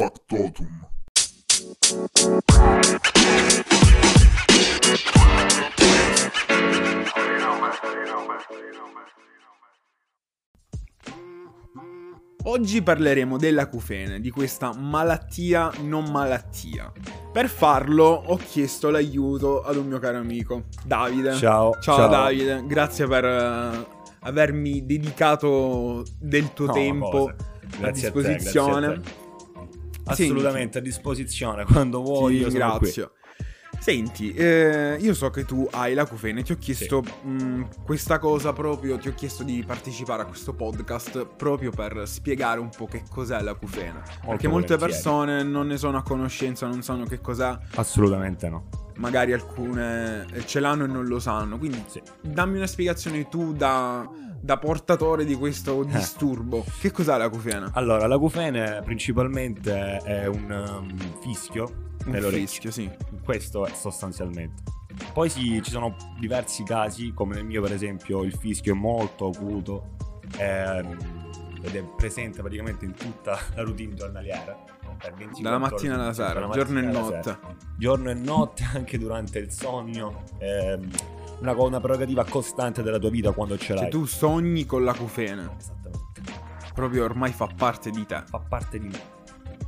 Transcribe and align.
Factotum. 0.00 0.66
Oggi 12.44 12.82
parleremo 12.82 13.36
dell'acufene, 13.36 14.20
di 14.20 14.30
questa 14.30 14.72
malattia 14.74 15.70
non 15.82 16.10
malattia. 16.10 16.90
Per 17.30 17.50
farlo 17.50 18.06
ho 18.06 18.36
chiesto 18.36 18.88
l'aiuto 18.88 19.62
ad 19.62 19.76
un 19.76 19.86
mio 19.86 19.98
caro 19.98 20.16
amico, 20.16 20.62
Davide. 20.82 21.34
Ciao. 21.34 21.72
Ciao, 21.82 22.08
Davide, 22.08 22.64
grazie 22.66 23.06
per 23.06 23.26
eh, 23.26 23.86
avermi 24.20 24.86
dedicato 24.86 26.06
del 26.18 26.54
tuo 26.54 26.66
No, 26.68 26.72
tempo 26.72 27.30
a 27.82 27.90
disposizione. 27.90 28.86
grazie 28.86 29.02
a 29.02 29.14
te. 29.14 29.19
Assolutamente 30.04 30.78
a 30.78 30.80
disposizione 30.80 31.64
quando 31.70 32.02
vuoi. 32.02 32.38
Ti 32.38 32.44
ringrazio. 32.44 33.12
Senti, 33.78 34.34
eh, 34.34 34.98
io 35.00 35.14
so 35.14 35.30
che 35.30 35.46
tu 35.46 35.66
hai 35.70 35.94
l'acufene, 35.94 36.42
ti 36.42 36.52
ho 36.52 36.58
chiesto 36.58 37.02
mh, 37.02 37.82
questa 37.82 38.18
cosa 38.18 38.52
proprio, 38.52 38.98
ti 38.98 39.08
ho 39.08 39.14
chiesto 39.14 39.42
di 39.42 39.64
partecipare 39.66 40.20
a 40.22 40.26
questo 40.26 40.52
podcast 40.52 41.24
proprio 41.24 41.70
per 41.70 42.02
spiegare 42.06 42.60
un 42.60 42.68
po' 42.68 42.84
che 42.84 43.04
cos'è 43.08 43.40
l'acufene. 43.40 44.02
Perché 44.26 44.48
molte 44.48 44.76
volentieri. 44.76 44.78
persone 44.78 45.42
non 45.44 45.66
ne 45.66 45.78
sono 45.78 45.96
a 45.96 46.02
conoscenza, 46.02 46.66
non 46.66 46.82
sanno 46.82 47.06
che 47.06 47.20
cos'è, 47.22 47.56
Assolutamente 47.76 48.50
no. 48.50 48.68
Magari 49.00 49.32
alcune 49.32 50.26
eh, 50.32 50.46
ce 50.46 50.60
l'hanno 50.60 50.84
e 50.84 50.86
non 50.86 51.06
lo 51.06 51.18
sanno. 51.18 51.58
Quindi 51.58 51.82
Sì. 51.86 52.00
dammi 52.22 52.56
una 52.58 52.66
spiegazione 52.66 53.28
tu 53.28 53.52
da, 53.52 54.08
da 54.40 54.58
portatore 54.58 55.24
di 55.24 55.34
questo 55.34 55.82
disturbo. 55.84 56.64
Che 56.78 56.90
cos'è 56.92 57.16
l'acufene? 57.16 57.70
Allora, 57.72 58.06
l'acufene 58.06 58.82
principalmente 58.84 59.96
è 59.98 60.26
un 60.26 60.50
um, 60.50 60.96
fischio 61.22 61.88
Un 62.06 62.20
fischio, 62.30 62.70
sì. 62.70 62.88
Questo 63.24 63.66
è 63.66 63.72
sostanzialmente. 63.74 64.62
Poi 65.12 65.28
sì, 65.30 65.60
ci 65.62 65.70
sono 65.70 65.96
diversi 66.18 66.62
casi, 66.62 67.12
come 67.14 67.34
nel 67.34 67.44
mio 67.44 67.62
per 67.62 67.72
esempio, 67.72 68.22
il 68.22 68.34
fischio 68.34 68.74
è 68.74 68.76
molto 68.76 69.28
acuto 69.28 69.96
ehm, 70.38 70.96
ed 71.62 71.74
è 71.76 71.82
presente 71.84 72.40
praticamente 72.40 72.84
in 72.84 72.94
tutta 72.94 73.38
la 73.54 73.62
routine 73.62 73.94
giornaliera. 73.94 74.56
per 74.98 75.14
24 75.14 75.42
Dalla 75.42 75.58
mattina 75.58 75.94
alla 75.94 76.12
sera, 76.12 76.48
giorno 76.50 76.78
e 76.78 76.82
notte. 76.82 77.22
sera. 77.22 77.40
Giorno 77.76 78.10
e 78.10 78.14
notte, 78.14 78.64
anche 78.74 78.98
durante 78.98 79.38
il 79.38 79.50
sogno. 79.50 80.24
ehm, 80.38 80.90
una, 81.40 81.52
una 81.52 81.80
prerogativa 81.80 82.24
costante 82.24 82.82
della 82.82 82.98
tua 82.98 83.10
vita 83.10 83.32
quando 83.32 83.56
ce 83.56 83.72
l'hai. 83.72 83.82
Cioè 83.82 83.90
tu 83.90 84.04
sogni 84.04 84.66
con 84.66 84.84
l'acufene. 84.84 85.54
Esattamente. 85.58 86.22
Proprio 86.74 87.04
ormai 87.04 87.32
fa 87.32 87.48
parte 87.54 87.90
di 87.90 88.04
te. 88.06 88.22
Fa 88.26 88.38
parte 88.38 88.78
di 88.78 88.88
me. 88.88 89.18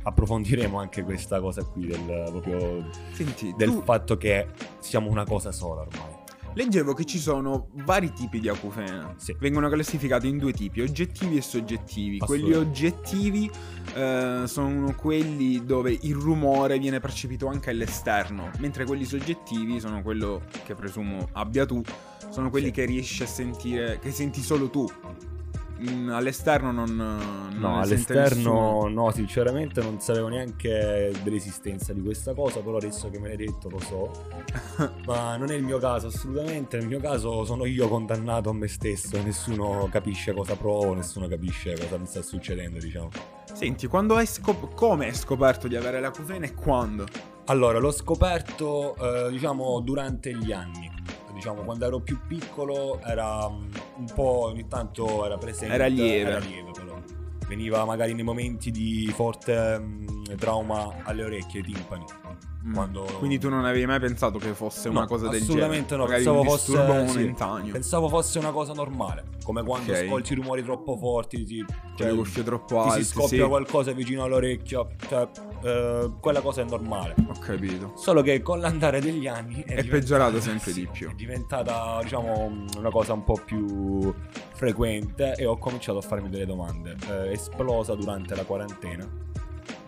Approfondiremo 0.03 0.79
anche 0.79 1.03
questa 1.03 1.39
cosa 1.39 1.63
qui 1.63 1.85
del, 1.87 2.25
proprio 2.29 2.83
Senti, 3.13 3.53
del 3.55 3.69
tu 3.69 3.81
fatto 3.83 4.17
che 4.17 4.47
siamo 4.79 5.09
una 5.09 5.23
cosa 5.25 5.51
sola 5.51 5.81
ormai. 5.81 6.12
Leggevo 6.53 6.93
che 6.93 7.05
ci 7.05 7.19
sono 7.19 7.69
vari 7.85 8.11
tipi 8.13 8.39
di 8.39 8.49
acufene. 8.49 9.15
Sì. 9.17 9.35
Vengono 9.39 9.69
classificati 9.69 10.27
in 10.27 10.37
due 10.37 10.53
tipi, 10.53 10.81
oggettivi 10.81 11.37
e 11.37 11.41
soggettivi. 11.41 12.17
Quelli 12.19 12.53
oggettivi 12.53 13.49
eh, 13.95 14.43
sono 14.45 14.93
quelli 14.95 15.63
dove 15.65 15.97
il 16.01 16.15
rumore 16.15 16.77
viene 16.79 16.99
percepito 16.99 17.47
anche 17.47 17.69
all'esterno, 17.69 18.49
mentre 18.59 18.85
quelli 18.85 19.05
soggettivi 19.05 19.79
sono 19.79 20.01
quello 20.01 20.41
che 20.65 20.75
presumo 20.75 21.29
abbia 21.33 21.65
tu, 21.65 21.81
sono 22.29 22.49
quelli 22.49 22.67
Sì. 22.67 22.71
che 22.71 22.85
riesci 22.85 23.23
a 23.23 23.27
sentire, 23.27 23.99
che 23.99 24.11
senti 24.11 24.41
solo 24.41 24.69
tu. 24.69 24.89
Mm, 25.89 26.09
all'esterno 26.09 26.71
non, 26.71 26.95
non 26.95 27.49
No, 27.55 27.79
all'esterno 27.81 28.87
no, 28.87 29.11
sinceramente 29.11 29.81
non 29.81 29.99
sapevo 29.99 30.29
neanche 30.29 31.11
dell'esistenza 31.23 31.91
di 31.91 32.01
questa 32.01 32.33
cosa, 32.33 32.61
però 32.61 32.77
adesso 32.77 33.09
che 33.09 33.19
me 33.19 33.27
l'hai 33.29 33.37
detto 33.37 33.69
lo 33.69 33.79
so. 33.79 34.11
Ma 35.05 35.35
non 35.35 35.51
è 35.51 35.55
il 35.55 35.63
mio 35.63 35.79
caso 35.79 36.07
assolutamente, 36.07 36.77
nel 36.77 36.87
mio 36.87 36.99
caso 36.99 37.43
sono 37.43 37.65
io 37.65 37.87
condannato 37.89 38.49
a 38.49 38.53
me 38.53 38.67
stesso, 38.67 39.21
nessuno 39.21 39.89
capisce 39.91 40.33
cosa 40.33 40.55
provo, 40.55 40.93
nessuno 40.93 41.27
capisce 41.27 41.73
cosa 41.77 41.97
mi 41.97 42.05
sta 42.05 42.21
succedendo, 42.21 42.79
diciamo. 42.79 43.09
Senti, 43.51 43.87
quando 43.87 44.15
hai 44.15 44.25
scop- 44.25 44.73
come 44.73 45.07
hai 45.07 45.13
scoperto 45.13 45.67
di 45.67 45.75
avere 45.75 45.99
l'acufene 45.99 46.47
e 46.47 46.53
quando? 46.53 47.05
Allora, 47.45 47.77
l'ho 47.77 47.91
scoperto, 47.91 48.95
eh, 48.95 49.29
diciamo, 49.31 49.81
durante 49.81 50.33
gli 50.33 50.53
anni. 50.53 50.89
Diciamo, 51.33 51.63
quando 51.63 51.85
ero 51.85 51.99
più 51.99 52.19
piccolo 52.27 52.99
era 53.01 53.49
mm, 53.49 53.71
un 53.97 54.05
po', 54.13 54.45
ogni 54.45 54.67
tanto 54.67 55.25
era 55.25 55.37
presente. 55.37 55.73
Era 55.73 55.87
lieve. 55.87 56.29
Era 56.29 56.39
lieve, 56.39 56.71
però. 56.71 57.01
Veniva 57.47 57.83
magari 57.85 58.13
nei 58.13 58.23
momenti 58.23 58.71
di 58.71 59.11
forte 59.13 59.79
mm, 59.79 60.35
trauma 60.37 61.01
alle 61.03 61.23
orecchie, 61.23 61.59
ai 61.61 61.65
timpani. 61.65 62.05
Mm. 62.65 62.73
Quando- 62.73 63.03
Quindi 63.17 63.39
tu 63.39 63.49
non 63.49 63.65
avevi 63.65 63.85
mai 63.85 63.99
pensato 63.99 64.39
che 64.39 64.53
fosse 64.53 64.87
una 64.87 65.01
No, 65.01 65.05
cosa 65.07 65.27
del 65.27 65.41
genere? 65.41 65.65
assolutamente 65.65 65.95
no, 65.97 66.05
pensavo 66.05 66.43
fosse- 66.45 67.07
sì. 67.09 67.71
Pensavo 67.71 68.07
fosse 68.07 68.39
una 68.39 68.51
cosa 68.51 68.71
normale. 68.71 69.25
Come 69.43 69.63
quando 69.63 69.91
Ok. 69.91 70.03
ascolti 70.03 70.35
rumori 70.35 70.63
troppo 70.63 70.95
forti, 70.95 71.43
ti, 71.43 71.65
cioè, 71.97 72.07
le 72.09 72.15
cuffie 72.15 72.41
troppo 72.43 72.81
ti 72.83 72.89
alte, 72.89 73.03
si 73.03 73.09
scoppia 73.09 73.43
sì. 73.43 73.49
qualcosa 73.49 73.91
vicino 73.91 74.23
all'orecchio. 74.23 74.91
Cioè, 75.09 75.27
eh, 75.61 76.11
quella 76.21 76.39
cosa 76.39 76.61
è 76.61 76.63
normale. 76.63 77.15
Ho 77.27 77.37
capito. 77.39 77.91
Solo 77.97 78.21
che 78.21 78.41
con 78.41 78.59
l'andare 78.61 79.01
degli 79.01 79.27
anni 79.27 79.55
È 79.63 79.81
diventata- 79.81 79.89
peggiorato 79.89 80.39
sempre 80.41 80.71
sì, 80.71 80.79
di 80.81 80.87
più. 80.89 81.09
È 81.09 81.13
diventata, 81.15 81.99
diciamo, 82.01 82.49
una 82.77 82.89
cosa 82.91 83.11
un 83.11 83.25
po' 83.25 83.37
più 83.43 84.13
frequente 84.53 85.33
e 85.35 85.45
ho 85.45 85.57
cominciato 85.57 85.97
a 85.97 86.01
farmi 86.01 86.29
delle 86.29 86.45
domande. 86.45 86.95
Eh, 87.09 87.33
esplosa 87.33 87.93
durante 87.95 88.35
la 88.35 88.45
quarantena. 88.45 89.05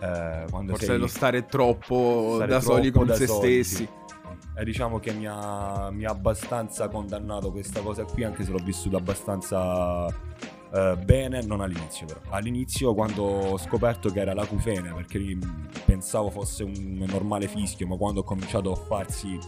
Eh, 0.00 0.44
Forse 0.48 0.84
sei- 0.86 0.98
lo 0.98 1.06
stare 1.06 1.46
troppo 1.46 2.32
stare 2.36 2.50
da 2.50 2.60
soli 2.60 2.90
troppo 2.90 2.98
con 2.98 3.06
da 3.06 3.14
se 3.14 3.26
soli, 3.26 3.64
stessi. 3.64 3.74
sì. 3.76 3.88
E 4.58 4.64
diciamo 4.64 4.98
che 4.98 5.12
mi 5.12 5.26
ha, 5.28 5.90
mi 5.90 6.04
ha 6.06 6.10
abbastanza 6.10 6.88
condannato 6.88 7.50
questa 7.50 7.80
cosa 7.80 8.04
qui, 8.04 8.24
anche 8.24 8.42
se 8.42 8.50
l'ho 8.50 8.58
vissuta 8.64 8.96
abbastanza 8.96 10.06
eh, 10.72 10.96
bene, 11.04 11.42
non 11.42 11.60
all'inizio 11.60 12.06
però. 12.06 12.20
All'inizio 12.30 12.94
quando 12.94 13.22
ho 13.22 13.58
scoperto 13.58 14.08
che 14.08 14.20
era 14.20 14.32
l'acufene, 14.32 14.94
perché 14.94 15.36
pensavo 15.84 16.30
fosse 16.30 16.64
un 16.64 17.04
normale 17.06 17.48
fischio, 17.48 17.86
ma 17.86 17.96
quando 17.96 18.20
ho 18.20 18.24
cominciato 18.24 18.72
a 18.72 18.76
farsi 18.76 19.38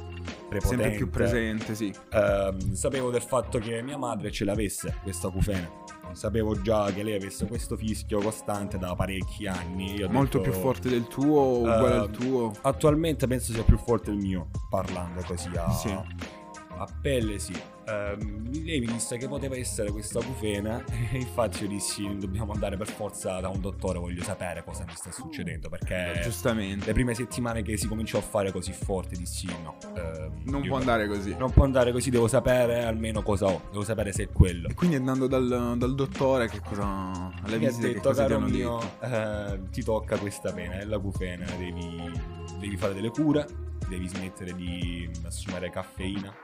prepotente, 0.49 0.83
Sempre 0.83 0.97
più 0.97 1.09
presente, 1.09 1.75
sì. 1.75 1.91
ehm, 2.11 2.73
sapevo 2.75 3.11
del 3.11 3.23
fatto 3.23 3.59
che 3.59 3.81
mia 3.83 3.97
madre 3.97 4.31
ce 4.31 4.45
l'avesse 4.45 4.95
questa 5.03 5.29
acufene. 5.29 5.71
Sapevo 6.13 6.61
già 6.61 6.91
che 6.93 7.03
lei 7.03 7.15
avesse 7.17 7.47
questo 7.47 7.77
fischio 7.77 8.21
costante 8.21 8.79
da 8.79 8.95
parecchi 8.95 9.47
anni. 9.47 9.95
Io 9.95 10.09
Molto 10.11 10.39
detto- 10.39 10.51
più 10.51 10.61
forte 10.61 10.89
del 10.89 11.07
tuo 11.07 11.41
o 11.41 11.59
uguale 11.61 11.95
Eh, 11.95 11.99
al 11.99 12.11
tuo? 12.11 12.53
Attualmente 12.63 13.27
penso 13.27 13.53
sia 13.53 13.63
più 13.63 13.79
forte 13.79 14.11
il 14.11 14.17
mio, 14.17 14.49
parlando 14.71 15.23
così 15.27 15.51
a, 15.57 15.71
Sì. 15.71 15.89
a 15.91 16.87
pelle, 17.01 17.39
sì. 17.39 17.55
Ehm, 17.89 18.65
lei 18.65 18.81
mi 18.81 18.87
disse 18.87 19.17
che 19.17 19.27
poteva 19.29 19.57
essere 19.57 19.91
questa 19.91 20.19
acufene 20.19 20.85
e 21.11 21.19
infatti 21.19 21.63
io 21.63 21.69
dissi 21.69 22.17
dobbiamo 22.19 22.53
andare 22.53 22.77
per 22.77 22.87
forza 22.89 23.41
da 23.41 23.49
un 23.49 23.61
dottore, 23.61 23.99
voglio 23.99 24.23
sapere 24.23 24.63
cosa 24.63 24.85
mi 24.87 24.95
sta 24.95 25.11
succedendo 25.11 25.69
perché 25.69 26.21
Giustamente. 26.23 26.87
le 26.87 26.93
prime 26.93 27.15
settimane 27.15 27.63
che 27.63 27.77
si 27.77 27.89
cominciò 27.89 28.19
a 28.19 28.23
fare 28.23 28.53
così 28.53 28.73
forte 28.73 29.17
dissi 29.17 29.47
no. 29.63 29.77
ehm, 29.95 30.43
Non 30.45 30.67
può 30.67 30.77
andare 30.77 31.07
così. 31.09 31.35
Non 31.37 31.51
può 31.51 31.65
andare 31.65 31.93
così, 31.93 32.11
devo 32.11 32.29
sapere 32.29 32.85
almeno 32.85 33.23
cosa 33.23 33.47
ho, 33.47 33.63
devo 33.71 33.85
sapere 33.85 34.13
se 34.13 34.25
è 34.25 34.29
quello. 34.31 34.69
E 34.69 34.75
quindi 34.75 34.97
andando 34.97 35.27
dal, 35.27 35.75
dal 35.77 35.95
dottore, 35.95 36.49
che 36.49 36.61
cosa. 36.61 37.33
alle 37.43 37.59
Mi 37.59 37.67
ha 37.67 37.73
detto, 37.73 38.11
caro 38.11 38.41
mio, 38.41 38.81
eh, 39.01 39.61
ti 39.71 39.83
tocca 39.83 40.19
questa 40.19 40.53
pena, 40.53 40.75
è 40.75 40.85
l'acufene, 40.85 41.47
devi, 41.59 42.11
devi 42.59 42.77
fare 42.77 42.95
delle 42.95 43.11
cure, 43.11 43.47
devi 43.89 44.09
smettere 44.09 44.55
di 44.55 45.09
assumere 45.25 45.71
caffeina. 45.71 46.35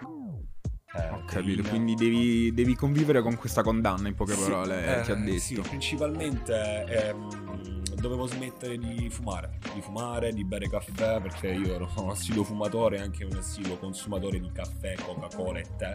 Eh, 0.97 1.11
Ho 1.11 1.23
capito, 1.27 1.55
teina. 1.63 1.69
quindi 1.69 1.95
devi, 1.95 2.53
devi 2.55 2.75
convivere 2.75 3.21
con 3.23 3.37
questa 3.37 3.63
condanna, 3.63 4.09
in 4.09 4.15
poche 4.15 4.35
Sì, 4.35 4.43
parole, 4.43 5.01
eh, 5.01 5.03
ti 5.03 5.11
ha 5.11 5.15
detto. 5.15 5.39
Sì, 5.39 5.55
principalmente 5.61 6.85
ehm, 6.87 7.83
dovevo 7.97 8.27
smettere 8.27 8.79
di 8.79 9.09
fumare, 9.11 9.59
di 9.75 9.81
fumare, 9.81 10.33
di 10.33 10.45
bere 10.45 10.69
caffè, 10.69 11.21
perché 11.21 11.49
io 11.49 11.75
ero 11.75 11.91
un 11.97 12.11
assiduo 12.11 12.45
fumatore 12.45 12.99
e 12.99 13.01
anche 13.01 13.25
un 13.25 13.37
assiduo 13.37 13.77
consumatore 13.79 14.39
di 14.41 14.51
caffè, 14.53 14.95
Coca-Cola 14.95 15.59
e 15.59 15.67
tè, 15.77 15.95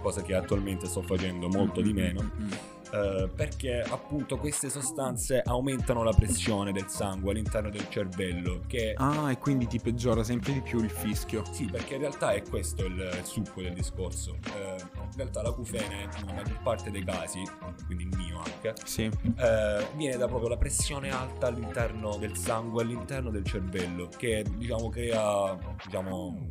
cosa 0.00 0.22
che 0.22 0.34
attualmente 0.34 0.86
sto 0.86 1.02
facendo 1.02 1.48
molto 1.48 1.80
di 1.80 1.92
meno. 1.92 2.22
Mm, 2.22 2.42
mm, 2.42 2.46
mm. 2.46 2.50
Eh, 2.90 3.28
perché 3.34 3.80
appunto 3.82 4.38
queste 4.38 4.70
sostanze 4.70 5.42
aumentano 5.44 6.02
la 6.02 6.12
pressione 6.12 6.72
del 6.72 6.88
sangue 6.88 7.32
all'interno 7.32 7.68
del 7.70 7.86
cervello 7.88 8.62
che 8.66 8.94
Ah, 8.96 9.30
e 9.30 9.38
quindi 9.38 9.66
ti 9.66 9.78
peggiora 9.78 10.22
sempre 10.24 10.52
di 10.54 10.60
più 10.62 10.82
il 10.82 10.90
fischio. 10.90 11.44
sì 11.50 11.66
perché 11.66 11.94
in 11.94 12.00
realtà 12.00 12.30
è 12.32 12.42
questo 12.42 12.84
il, 12.86 12.94
il 12.96 13.24
succo 13.24 13.60
del 13.62 13.74
discorso 13.74 14.36
Eh, 14.56 14.76
in 14.80 15.16
realtà 15.16 15.42
l'acufene 15.42 16.08
nella 16.20 16.32
maggior 16.32 16.60
parte 16.62 16.90
dei 16.90 17.04
casi 17.04 17.42
quindi 17.86 18.04
il 18.04 18.16
mio 18.16 18.38
anche 18.38 18.72
Sì. 18.84 19.02
eh, 19.04 19.86
viene 19.94 20.16
da 20.16 20.26
proprio 20.26 20.48
la 20.48 20.56
pressione 20.56 21.10
alta 21.10 21.46
all'interno 21.48 22.16
del 22.16 22.36
sangue 22.36 22.82
all'interno 22.82 23.30
del 23.30 23.44
cervello 23.44 24.08
che 24.16 24.44
diciamo 24.56 24.88
crea 24.88 25.56
diciamo 25.84 26.46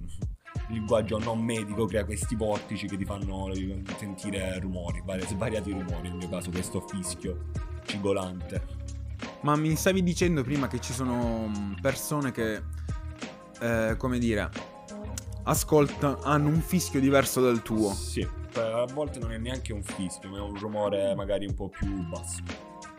il 0.69 0.75
linguaggio 0.75 1.18
non 1.18 1.40
medico 1.40 1.86
crea 1.86 2.04
questi 2.04 2.36
vortici 2.36 2.88
che 2.88 2.98
ti 2.98 3.06
fanno 3.06 3.52
sentire 3.98 4.60
rumori, 4.60 5.02
vari- 5.06 5.25
svariati 5.25 5.72
rumori, 5.72 6.10
nel 6.10 6.18
mio 6.18 6.30
caso 6.30 6.50
questo 6.50 6.81
fischio 6.81 7.46
cigolante. 7.86 8.75
Ma 9.42 9.56
mi 9.56 9.75
stavi 9.75 10.04
dicendo 10.04 10.44
prima 10.44 10.68
che 10.68 10.80
ci 10.80 10.94
sono 10.94 11.48
mm, 11.48 11.74
persone 11.81 12.31
che, 12.31 12.62
eh, 13.62 13.96
come 13.98 14.19
dire, 14.19 14.50
ascoltano, 15.44 16.19
hanno 16.24 16.50
un 16.50 16.62
fischio 16.62 17.00
diverso 17.00 17.42
dal 17.42 17.62
tuo. 17.62 17.94
Sì, 17.94 18.28
a 18.56 18.86
volte 18.94 19.20
non 19.20 19.31
è 19.31 19.38
neanche 19.38 19.72
un 19.74 19.84
fischio, 19.84 20.30
ma 20.30 20.38
è 20.38 20.42
un 20.42 20.58
rumore 20.60 21.16
magari 21.16 21.46
un 21.46 21.54
po' 21.54 21.70
più 21.70 21.88
basso 22.08 22.44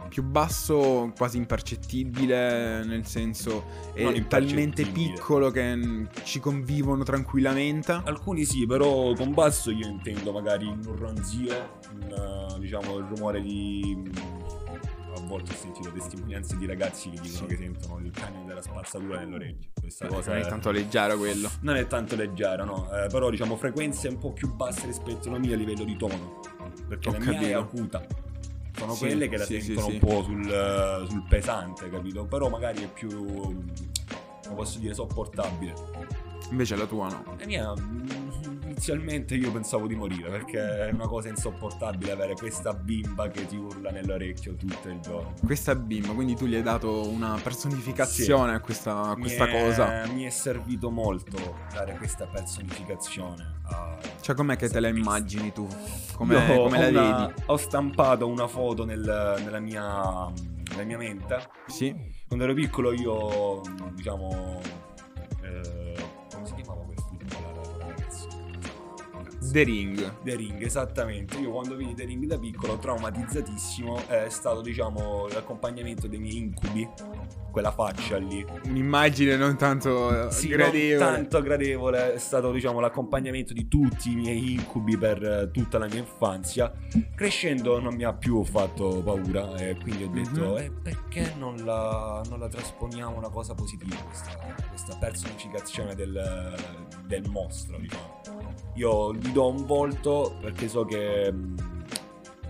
più 0.08 0.22
basso, 0.22 1.12
quasi 1.16 1.36
impercettibile, 1.36 2.84
nel 2.84 3.06
senso 3.06 3.64
è 3.92 4.26
talmente 4.26 4.86
piccolo 4.86 5.50
che 5.50 6.06
ci 6.24 6.40
convivono 6.40 7.02
tranquillamente. 7.02 8.00
Alcuni 8.04 8.44
sì, 8.44 8.66
però 8.66 9.12
con 9.14 9.34
basso 9.34 9.70
io 9.70 9.86
intendo 9.86 10.32
magari 10.32 10.66
un 10.66 10.96
ronzio, 10.96 11.78
un, 11.92 12.56
diciamo 12.58 12.98
il 12.98 13.04
rumore 13.04 13.40
di 13.40 14.10
a 15.18 15.26
volte 15.26 15.52
ho 15.52 15.56
sentito 15.56 15.90
testimonianze 15.90 16.56
di 16.56 16.66
ragazzi 16.66 17.10
che 17.10 17.20
dicono 17.20 17.48
sì. 17.48 17.54
che 17.54 17.56
sentono 17.56 17.98
il 17.98 18.10
camion 18.10 18.46
della 18.46 18.62
spazzatura 18.62 19.18
nell'orecchio. 19.18 19.70
Questa 19.78 20.06
Beh, 20.06 20.14
cosa 20.14 20.30
non 20.30 20.40
è, 20.40 20.44
è, 20.44 20.48
tanto 20.48 20.70
leggero 20.70 21.16
quello. 21.16 21.50
Non 21.60 21.76
è 21.76 21.86
tanto 21.86 22.16
leggero, 22.16 22.64
no. 22.64 22.90
Eh, 22.92 23.08
però 23.08 23.30
diciamo 23.30 23.56
frequenze 23.56 24.08
un 24.08 24.18
po' 24.18 24.32
più 24.32 24.54
basse 24.54 24.86
rispetto 24.86 25.28
alla 25.28 25.38
mia 25.38 25.54
a 25.54 25.58
livello 25.58 25.84
di 25.84 25.96
tono. 25.96 26.40
Perché 26.86 27.08
ho 27.08 27.12
la 27.12 27.18
capito. 27.18 27.38
mia 27.38 27.48
è 27.48 27.52
acuta. 27.54 28.06
Sono 28.78 28.94
sì, 28.94 29.06
quelle 29.06 29.28
che 29.28 29.36
la 29.36 29.44
sì, 29.44 29.60
sentono 29.60 29.86
un 29.88 29.98
po' 29.98 30.22
sul, 30.22 31.06
sul 31.08 31.24
pesante, 31.28 31.90
capito? 31.90 32.24
Però 32.24 32.48
magari 32.48 32.84
è 32.84 32.88
più, 32.88 33.08
come 33.08 34.54
posso 34.54 34.78
dire, 34.78 34.94
sopportabile. 34.94 35.74
Invece 36.50 36.76
la 36.76 36.86
tua 36.86 37.08
no. 37.08 37.36
La 37.38 37.46
mia 37.46 37.74
inizialmente 38.78 39.34
io 39.34 39.50
pensavo 39.50 39.88
di 39.88 39.96
morire 39.96 40.30
perché 40.30 40.86
è 40.86 40.92
una 40.92 41.08
cosa 41.08 41.28
insopportabile 41.28 42.12
avere 42.12 42.34
questa 42.34 42.72
bimba 42.72 43.28
che 43.28 43.44
ti 43.46 43.56
urla 43.56 43.90
nell'orecchio 43.90 44.54
tutto 44.54 44.88
il 44.88 45.00
giorno. 45.00 45.34
Questa 45.44 45.74
bimba, 45.74 46.12
quindi 46.12 46.36
tu 46.36 46.46
gli 46.46 46.54
hai 46.54 46.62
dato 46.62 47.08
una 47.08 47.38
personificazione 47.42 48.50
sì. 48.50 48.56
a 48.56 48.60
questa, 48.60 49.00
a 49.02 49.16
questa 49.16 49.46
mi 49.46 49.52
cosa. 49.52 50.02
È, 50.04 50.12
mi 50.12 50.22
è 50.22 50.30
servito 50.30 50.90
molto 50.90 51.56
dare 51.72 51.96
questa 51.96 52.26
personificazione. 52.26 53.56
Cioè, 54.20 54.36
com'è 54.36 54.56
che 54.56 54.68
te 54.68 54.78
la 54.78 54.88
immagini 54.88 55.52
tu? 55.52 55.66
Come, 56.14 56.46
come 56.46 56.78
la 56.78 57.00
una, 57.00 57.26
vedi? 57.26 57.42
Ho 57.46 57.56
stampato 57.56 58.28
una 58.28 58.46
foto 58.46 58.84
nel, 58.84 59.00
nella, 59.42 59.58
mia, 59.58 60.32
nella 60.70 60.84
mia 60.84 60.96
mente. 60.96 61.48
Sì. 61.66 61.94
Quando 62.26 62.44
ero 62.44 62.54
piccolo 62.54 62.92
io, 62.92 63.60
diciamo... 63.94 64.60
Eh, 65.42 65.77
The 69.50 69.62
Ring. 69.62 70.22
The 70.22 70.36
Ring, 70.36 70.62
esattamente. 70.62 71.38
Io 71.38 71.50
quando 71.50 71.76
vidi 71.76 71.94
The 71.94 72.04
Ring 72.04 72.24
da 72.26 72.38
piccolo, 72.38 72.76
traumatizzatissimo, 72.78 74.06
è 74.08 74.26
stato, 74.28 74.60
diciamo, 74.60 75.28
l'accompagnamento 75.28 76.06
dei 76.06 76.18
miei 76.18 76.36
incubi. 76.36 76.88
Quella 77.50 77.70
faccia 77.72 78.18
lì. 78.18 78.44
Un'immagine 78.64 79.36
non 79.36 79.56
tanto 79.56 80.30
sì, 80.30 80.48
gradevole. 80.48 81.04
Non 81.04 81.14
tanto 81.14 81.42
gradevole. 81.42 82.14
È 82.14 82.18
stato, 82.18 82.52
diciamo, 82.52 82.78
l'accompagnamento 82.78 83.52
di 83.52 83.66
tutti 83.68 84.12
i 84.12 84.16
miei 84.16 84.52
incubi 84.52 84.96
per 84.96 85.22
uh, 85.22 85.50
tutta 85.50 85.78
la 85.78 85.86
mia 85.86 85.98
infanzia. 85.98 86.72
Crescendo 87.14 87.80
non 87.80 87.94
mi 87.94 88.04
ha 88.04 88.12
più 88.12 88.44
fatto 88.44 89.02
paura. 89.02 89.56
E 89.56 89.76
quindi 89.80 90.04
ho 90.04 90.08
detto, 90.08 90.52
mm-hmm. 90.52 90.56
eh, 90.56 90.70
perché 90.70 91.34
non 91.36 91.56
la, 91.64 92.22
non 92.28 92.38
la, 92.38 92.48
trasponiamo 92.48 93.16
una 93.16 93.30
cosa 93.30 93.54
positiva? 93.54 93.96
Questa, 93.96 94.30
questa 94.68 94.96
personificazione 94.96 95.94
del, 95.94 96.54
del 97.06 97.28
mostro, 97.28 97.78
diciamo. 97.78 98.27
Io 98.78 99.12
gli 99.12 99.30
do 99.32 99.48
un 99.48 99.66
volto 99.66 100.36
perché 100.40 100.68
so 100.68 100.84
che 100.84 101.32
mm, 101.32 101.56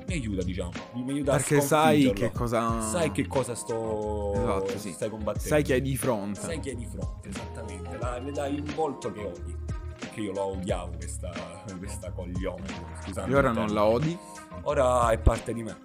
mi 0.08 0.14
aiuta, 0.14 0.42
diciamo. 0.42 0.72
Mi 0.92 1.12
aiuta 1.12 1.32
perché 1.32 1.62
sai 1.62 2.12
che 2.12 2.30
cosa. 2.32 2.82
Sai 2.82 3.10
che 3.12 3.26
cosa 3.26 3.54
sto. 3.54 4.34
Esatto, 4.34 4.78
sì. 4.78 4.92
Stai 4.92 5.08
combattendo. 5.08 5.48
Sai 5.48 5.62
che 5.62 5.72
hai 5.72 5.80
di 5.80 5.96
fronte. 5.96 6.40
Sai 6.40 6.60
che 6.60 6.70
hai 6.70 6.76
di 6.76 6.86
fronte, 6.86 7.30
esattamente. 7.30 7.96
La, 7.96 8.19
le 8.19 8.30
dai 8.30 8.58
un 8.58 8.75
volto 8.75 9.10
che 9.10 9.25
odi. 9.25 9.56
Perché 9.98 10.20
io 10.20 10.32
la 10.32 10.44
odiavo 10.44 10.96
questa, 10.96 11.32
questa 11.78 12.10
coglione. 12.10 12.66
Scusate. 13.02 13.30
E 13.30 13.34
ora 13.34 13.50
non 13.50 13.72
la 13.72 13.84
odi? 13.84 14.16
Ora 14.64 15.10
è 15.10 15.19
parte 15.19 15.54
di 15.54 15.62
me. 15.62 15.76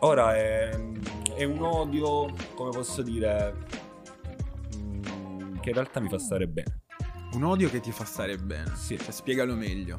Ora 0.00 0.36
è, 0.36 0.78
è 1.34 1.44
un 1.44 1.62
odio, 1.62 2.34
come 2.54 2.70
posso 2.70 3.00
dire, 3.00 3.54
mm, 4.76 5.56
che 5.60 5.68
in 5.70 5.74
realtà 5.74 6.00
mi 6.00 6.08
fa 6.10 6.18
stare 6.18 6.46
bene. 6.46 6.81
Un 7.34 7.44
odio 7.44 7.70
che 7.70 7.80
ti 7.80 7.92
fa 7.92 8.04
stare 8.04 8.36
bene. 8.36 8.72
Sì. 8.74 8.98
Cioè, 8.98 9.10
spiegalo 9.10 9.54
meglio. 9.54 9.96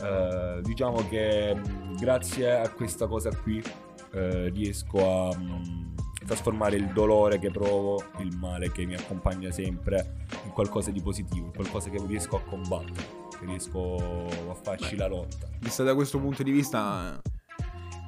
Uh, 0.00 0.60
diciamo 0.60 1.06
che 1.08 1.54
mm, 1.54 1.96
grazie 1.96 2.60
a 2.60 2.68
questa 2.68 3.06
cosa 3.06 3.30
qui 3.34 3.62
uh, 4.12 4.50
riesco 4.52 4.98
a 4.98 5.28
um, 5.28 5.94
trasformare 6.26 6.76
il 6.76 6.88
dolore 6.88 7.38
che 7.38 7.50
provo, 7.50 8.02
il 8.18 8.36
male 8.36 8.72
che 8.72 8.84
mi 8.84 8.94
accompagna 8.94 9.50
sempre, 9.50 10.24
in 10.44 10.50
qualcosa 10.50 10.90
di 10.90 11.00
positivo, 11.00 11.46
in 11.46 11.52
qualcosa 11.52 11.90
che 11.90 12.02
riesco 12.06 12.36
a 12.36 12.40
combattere, 12.40 13.06
che 13.38 13.46
riesco 13.46 14.26
a 14.50 14.54
farci 14.54 14.96
Beh, 14.96 14.96
la 14.96 15.08
lotta. 15.08 15.48
Vista 15.60 15.84
da 15.84 15.94
questo 15.94 16.18
punto 16.18 16.42
di 16.42 16.50
vista 16.50 17.20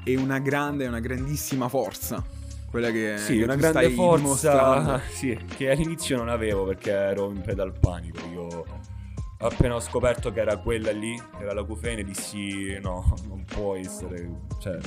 è 0.03 0.15
una 0.17 0.39
grande, 0.39 0.87
una 0.87 1.01
grandissima 1.01 1.69
forza 1.69 2.36
quella 2.77 2.91
che, 2.91 3.17
sì, 3.17 3.41
una 3.41 3.55
grande 3.55 3.89
forza 3.89 5.01
sì, 5.09 5.35
che 5.57 5.71
all'inizio 5.71 6.19
non 6.19 6.29
avevo 6.29 6.67
perché 6.67 6.91
ero 6.91 7.31
in 7.31 7.41
preda 7.41 7.63
al 7.63 7.73
panico. 7.73 8.21
Io 8.31 8.65
appena 9.39 9.77
ho 9.77 9.81
scoperto 9.81 10.31
che 10.31 10.41
era 10.41 10.59
quella 10.59 10.93
lì, 10.93 11.17
che 11.17 11.43
era 11.43 11.55
la 11.55 11.65
cufene, 11.65 12.05
dissi 12.05 12.79
no, 12.83 13.15
non 13.29 13.45
può 13.45 13.77
essere, 13.77 14.31
cioè, 14.61 14.79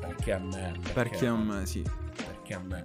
perché 0.00 0.32
a 0.32 0.38
me? 0.38 0.72
Perché, 0.80 0.92
perché 0.92 1.26
a 1.26 1.36
me, 1.36 1.66
sì. 1.66 1.82
Perché 2.16 2.54
a 2.54 2.60
me? 2.60 2.82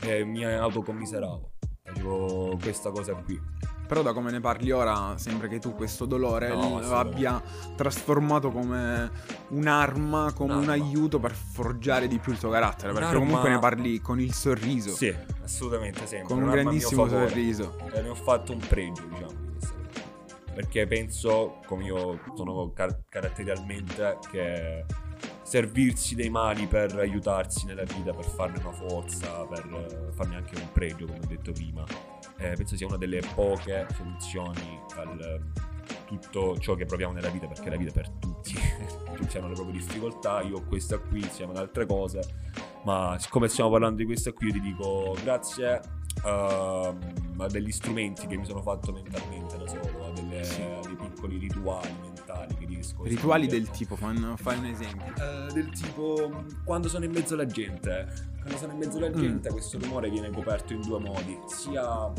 E 0.00 0.24
mi 0.24 0.44
autocommiseravo, 0.44 1.50
facevo 1.84 2.58
questa 2.60 2.90
cosa 2.90 3.14
qui. 3.14 3.40
Però 3.86 4.02
da 4.02 4.12
come 4.12 4.32
ne 4.32 4.40
parli 4.40 4.72
ora 4.72 5.16
sembra 5.18 5.46
che 5.46 5.60
tu 5.60 5.74
questo 5.74 6.04
dolore 6.04 6.48
no, 6.48 6.80
lo 6.80 6.96
abbia 6.96 7.40
trasformato 7.76 8.50
come 8.50 9.10
un'arma, 9.54 10.32
come 10.34 10.54
un 10.54 10.68
aiuto 10.68 11.18
per 11.18 11.32
forgiare 11.32 12.08
di 12.08 12.18
più 12.18 12.32
il 12.32 12.38
tuo 12.38 12.50
carattere. 12.50 12.90
Un'arma... 12.90 13.08
Perché 13.08 13.24
comunque 13.24 13.50
ne 13.50 13.58
parli 13.58 14.00
con 14.00 14.20
il 14.20 14.32
sorriso. 14.32 14.94
Sì, 14.94 15.14
assolutamente 15.42 16.06
sempre. 16.06 16.34
Con 16.34 16.42
un 16.42 16.50
grandissimo 16.50 17.08
sorriso. 17.08 17.78
E 17.92 18.02
ne 18.02 18.08
ho 18.08 18.14
fatto 18.14 18.52
un 18.52 18.58
pregio, 18.58 19.02
diciamo. 19.06 19.42
Perché 20.54 20.86
penso, 20.86 21.60
come 21.66 21.84
io 21.84 22.20
sono 22.36 22.70
car- 22.72 23.02
caratterialmente, 23.08 24.18
che 24.30 24.84
servirsi 25.42 26.14
dei 26.14 26.30
mali 26.30 26.66
per 26.66 26.96
aiutarsi 26.96 27.66
nella 27.66 27.82
vita, 27.82 28.12
per 28.12 28.24
farne 28.24 28.58
una 28.60 28.72
forza, 28.72 29.44
per 29.46 30.12
farne 30.14 30.36
anche 30.36 30.56
un 30.56 30.68
pregio, 30.72 31.06
come 31.06 31.18
ho 31.18 31.26
detto 31.26 31.52
prima 31.52 31.84
eh, 32.36 32.54
penso 32.56 32.76
sia 32.76 32.86
una 32.86 32.96
delle 32.96 33.20
poche 33.34 33.86
soluzioni 33.94 34.80
al 34.96 35.40
tutto 36.06 36.58
ciò 36.58 36.74
che 36.74 36.84
proviamo 36.86 37.12
nella 37.12 37.30
vita, 37.30 37.46
perché 37.46 37.70
la 37.70 37.76
vita 37.76 37.90
è 37.90 37.92
per 37.92 38.10
tutti, 38.10 38.54
tutti 39.14 39.38
hanno 39.38 39.48
le 39.48 39.54
proprie 39.54 39.78
difficoltà, 39.78 40.42
io 40.42 40.56
ho 40.56 40.62
questa 40.64 40.98
qui, 40.98 41.20
insieme 41.20 41.52
ad 41.52 41.58
altre 41.58 41.86
cose, 41.86 42.22
ma 42.84 43.16
siccome 43.18 43.48
stiamo 43.48 43.70
parlando 43.70 43.96
di 43.96 44.04
questa 44.04 44.32
qui, 44.32 44.48
io 44.48 44.52
ti 44.52 44.60
dico 44.60 45.16
grazie 45.22 45.80
uh, 46.22 46.96
a 47.36 47.46
degli 47.48 47.72
strumenti 47.72 48.26
che 48.26 48.36
mi 48.36 48.44
sono 48.44 48.62
fatto 48.62 48.92
mentalmente 48.92 49.56
da 49.56 49.66
solo, 49.66 50.06
a, 50.06 50.10
delle, 50.12 50.44
sì. 50.44 50.62
dei 50.82 50.96
piccoli 50.96 51.38
rituali 51.38 51.92
mentali 52.00 52.54
che 52.56 52.66
riesco 52.66 53.02
a 53.02 53.06
Rituali 53.06 53.46
del 53.46 53.68
tipo, 53.70 53.96
fai 53.96 54.16
un, 54.16 54.34
fai 54.36 54.58
un 54.58 54.66
esempio. 54.66 55.12
Uh, 55.16 55.52
del 55.52 55.70
tipo, 55.70 56.44
quando 56.64 56.88
sono 56.88 57.04
in 57.04 57.12
mezzo 57.12 57.34
alla 57.34 57.46
gente, 57.46 58.32
quando 58.40 58.58
sono 58.58 58.72
in 58.72 58.78
mezzo 58.78 58.98
alla 58.98 59.10
gente 59.10 59.48
mm. 59.48 59.52
questo 59.52 59.78
rumore 59.78 60.10
viene 60.10 60.30
coperto 60.30 60.72
in 60.72 60.80
due 60.80 60.98
modi, 60.98 61.38
sia 61.46 62.12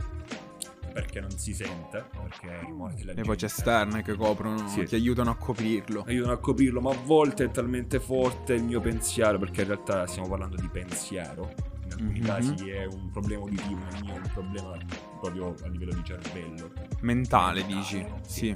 perché 0.96 1.20
non 1.20 1.32
si 1.32 1.54
sente, 1.54 2.06
perché 2.10 2.46
i 2.46 2.66
rumori 2.68 2.94
della 2.94 3.08
Le 3.08 3.16
gente... 3.16 3.28
voci 3.28 3.44
esterne 3.44 4.02
che 4.02 4.16
coprono, 4.16 4.66
sì. 4.70 4.86
ti 4.86 4.96
aiutano 4.96 5.30
a 5.30 5.36
coprirlo. 5.36 6.06
Aiutano 6.08 6.32
a 6.32 6.38
coprirlo, 6.38 6.80
ma 6.80 6.92
a 6.92 6.98
volte 7.04 7.44
è 7.44 7.52
talmente 7.52 8.00
forte 8.00 8.54
il 8.54 8.64
mio 8.64 8.80
pensiero, 8.80 9.38
perché 9.38 9.64
in 9.64 9.68
realtà 9.68 10.08
stiamo 10.08 10.30
parlando 10.30 10.56
di 10.56 10.70
pensiero. 10.70 11.54
In 11.84 11.92
alcuni 11.92 12.12
mm-hmm. 12.12 12.24
casi 12.24 12.70
è 12.70 12.86
un 12.86 13.10
problema 13.12 13.44
uditivo, 13.44 13.82
nel 13.92 14.04
mio 14.04 14.14
è 14.14 14.18
un 14.20 14.32
problema 14.32 14.78
proprio 15.20 15.54
a 15.64 15.68
livello 15.68 15.94
di 15.94 16.04
cervello. 16.06 16.72
Mentale, 17.02 17.60
Mentale 17.60 17.66
dici? 17.66 18.06
Sì. 18.26 18.56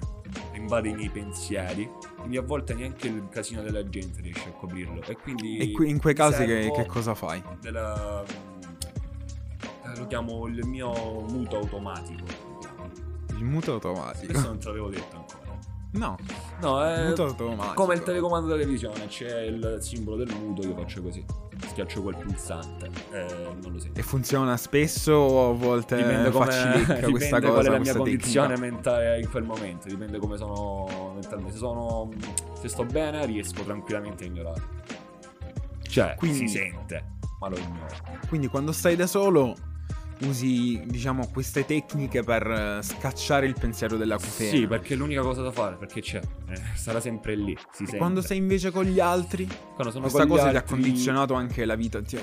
Invade 0.53 0.87
i 0.87 0.93
miei 0.93 1.09
pensieri, 1.09 1.91
quindi 2.15 2.37
a 2.37 2.41
volte 2.41 2.73
neanche 2.73 3.07
il 3.07 3.27
casino 3.29 3.61
della 3.63 3.83
gente 3.89 4.21
riesce 4.21 4.47
a 4.47 4.51
coprirlo. 4.53 5.01
E 5.01 5.17
quindi... 5.17 5.57
E 5.57 5.71
qui, 5.71 5.89
in 5.89 5.99
quei 5.99 6.13
casi 6.13 6.45
che, 6.45 6.71
che 6.73 6.85
cosa 6.85 7.13
fai? 7.15 7.43
Della 7.59 8.23
eh, 9.93 9.97
lo 9.97 10.07
chiamo 10.07 10.47
il 10.47 10.65
mio 10.65 10.91
muto 11.29 11.57
automatico. 11.57 12.25
Il 13.35 13.43
muto 13.43 13.73
automatico? 13.73 14.31
Questo 14.31 14.47
non 14.47 14.59
te 14.59 14.67
l'avevo 14.67 14.89
detto 14.89 15.15
ancora. 15.15 15.47
No, 15.91 16.17
no, 16.61 16.83
è 16.83 17.13
automatico. 17.17 17.73
come 17.73 17.95
il 17.95 18.03
telecomando 18.03 18.47
della 18.47 18.59
televisione, 18.59 19.07
c'è 19.07 19.41
il 19.41 19.77
simbolo 19.81 20.17
del 20.17 20.31
muto, 20.35 20.67
io 20.67 20.75
faccio 20.75 21.01
così. 21.01 21.25
Schiaccio 21.67 22.03
quel 22.03 22.15
pulsante, 22.15 22.89
eh, 23.11 23.25
non 23.61 23.73
lo 23.73 23.79
sento. 23.79 23.99
E 23.99 24.03
funziona 24.03 24.55
spesso 24.55 25.13
o 25.13 25.49
a 25.49 25.53
volte 25.53 25.97
dipende 25.97 26.29
come, 26.29 26.45
faccilicca 26.45 26.99
questa 27.09 27.39
cosa? 27.41 27.53
qual 27.53 27.65
è 27.65 27.69
la 27.69 27.79
mia 27.79 27.95
condizione 27.95 28.57
mentale 28.57 29.19
in 29.19 29.29
quel 29.29 29.43
momento, 29.43 29.87
dipende 29.87 30.19
come 30.19 30.37
sono 30.37 31.11
mentalmente. 31.15 31.53
Se, 31.53 31.57
sono, 31.57 32.09
se 32.53 32.67
sto 32.67 32.85
bene 32.85 33.25
riesco 33.25 33.63
tranquillamente 33.63 34.25
a 34.25 34.27
ignorare. 34.27 34.61
Cioè, 35.81 36.13
Quindi, 36.17 36.47
si 36.47 36.47
sente 36.49 37.17
ma 37.39 37.47
lo 37.47 37.57
ignoro. 37.57 37.95
Quindi 38.27 38.47
quando 38.47 38.71
stai 38.71 38.95
da 38.95 39.07
solo 39.07 39.55
usi, 40.21 40.81
diciamo, 40.85 41.27
queste 41.31 41.65
tecniche 41.65 42.23
per 42.23 42.45
eh, 42.49 42.79
scacciare 42.83 43.45
il 43.45 43.55
pensiero 43.59 43.97
della 43.97 44.15
cufena. 44.17 44.49
Sì, 44.49 44.67
perché 44.67 44.93
è 44.93 44.97
l'unica 44.97 45.21
cosa 45.21 45.41
da 45.41 45.51
fare, 45.51 45.75
perché 45.75 46.01
c'è, 46.01 46.19
eh, 46.49 46.61
sarà 46.75 46.99
sempre 46.99 47.35
lì, 47.35 47.57
si. 47.71 47.85
Quando 47.97 48.21
sei 48.21 48.37
invece 48.37 48.71
con 48.71 48.85
gli 48.85 48.99
altri, 48.99 49.47
questa 49.75 49.91
con 50.01 50.27
cosa 50.27 50.49
ti 50.49 50.55
ha 50.55 50.59
altri- 50.59 50.63
condizionato 50.65 51.33
anche 51.33 51.65
la 51.65 51.75
vita. 51.75 52.01
Ti- 52.01 52.21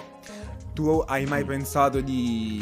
Tu 0.75 1.03
hai 1.07 1.25
mai 1.25 1.43
Mm. 1.43 1.47
pensato 1.47 2.01
di... 2.03 2.61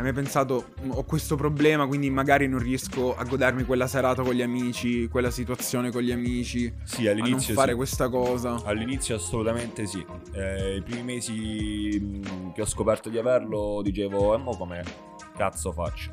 Hai 0.00 0.12
pensato, 0.12 0.66
"Mm, 0.84 0.90
ho 0.92 1.02
questo 1.02 1.34
problema, 1.34 1.84
quindi 1.86 2.08
magari 2.08 2.46
non 2.46 2.60
riesco 2.60 3.16
a 3.16 3.24
godermi 3.24 3.64
quella 3.64 3.88
serata 3.88 4.22
con 4.22 4.32
gli 4.32 4.42
amici, 4.42 5.08
quella 5.08 5.30
situazione 5.32 5.90
con 5.90 6.02
gli 6.02 6.12
amici, 6.12 6.72
Sì, 6.84 7.08
a 7.08 7.12
non 7.14 7.22
all'inizio 7.22 7.52
fare 7.54 7.70
sì. 7.72 7.76
questa 7.76 8.08
cosa? 8.08 8.62
All'inizio 8.64 9.16
assolutamente 9.16 9.86
sì. 9.86 10.04
Eh, 10.32 10.76
I 10.76 10.82
primi 10.82 11.02
mesi 11.02 11.98
mh, 12.00 12.52
che 12.52 12.62
ho 12.62 12.66
scoperto 12.66 13.08
di 13.08 13.18
averlo 13.18 13.80
dicevo, 13.82 14.34
e 14.34 14.38
mo 14.38 14.56
come 14.56 14.84
cazzo 15.36 15.72
faccio? 15.72 16.12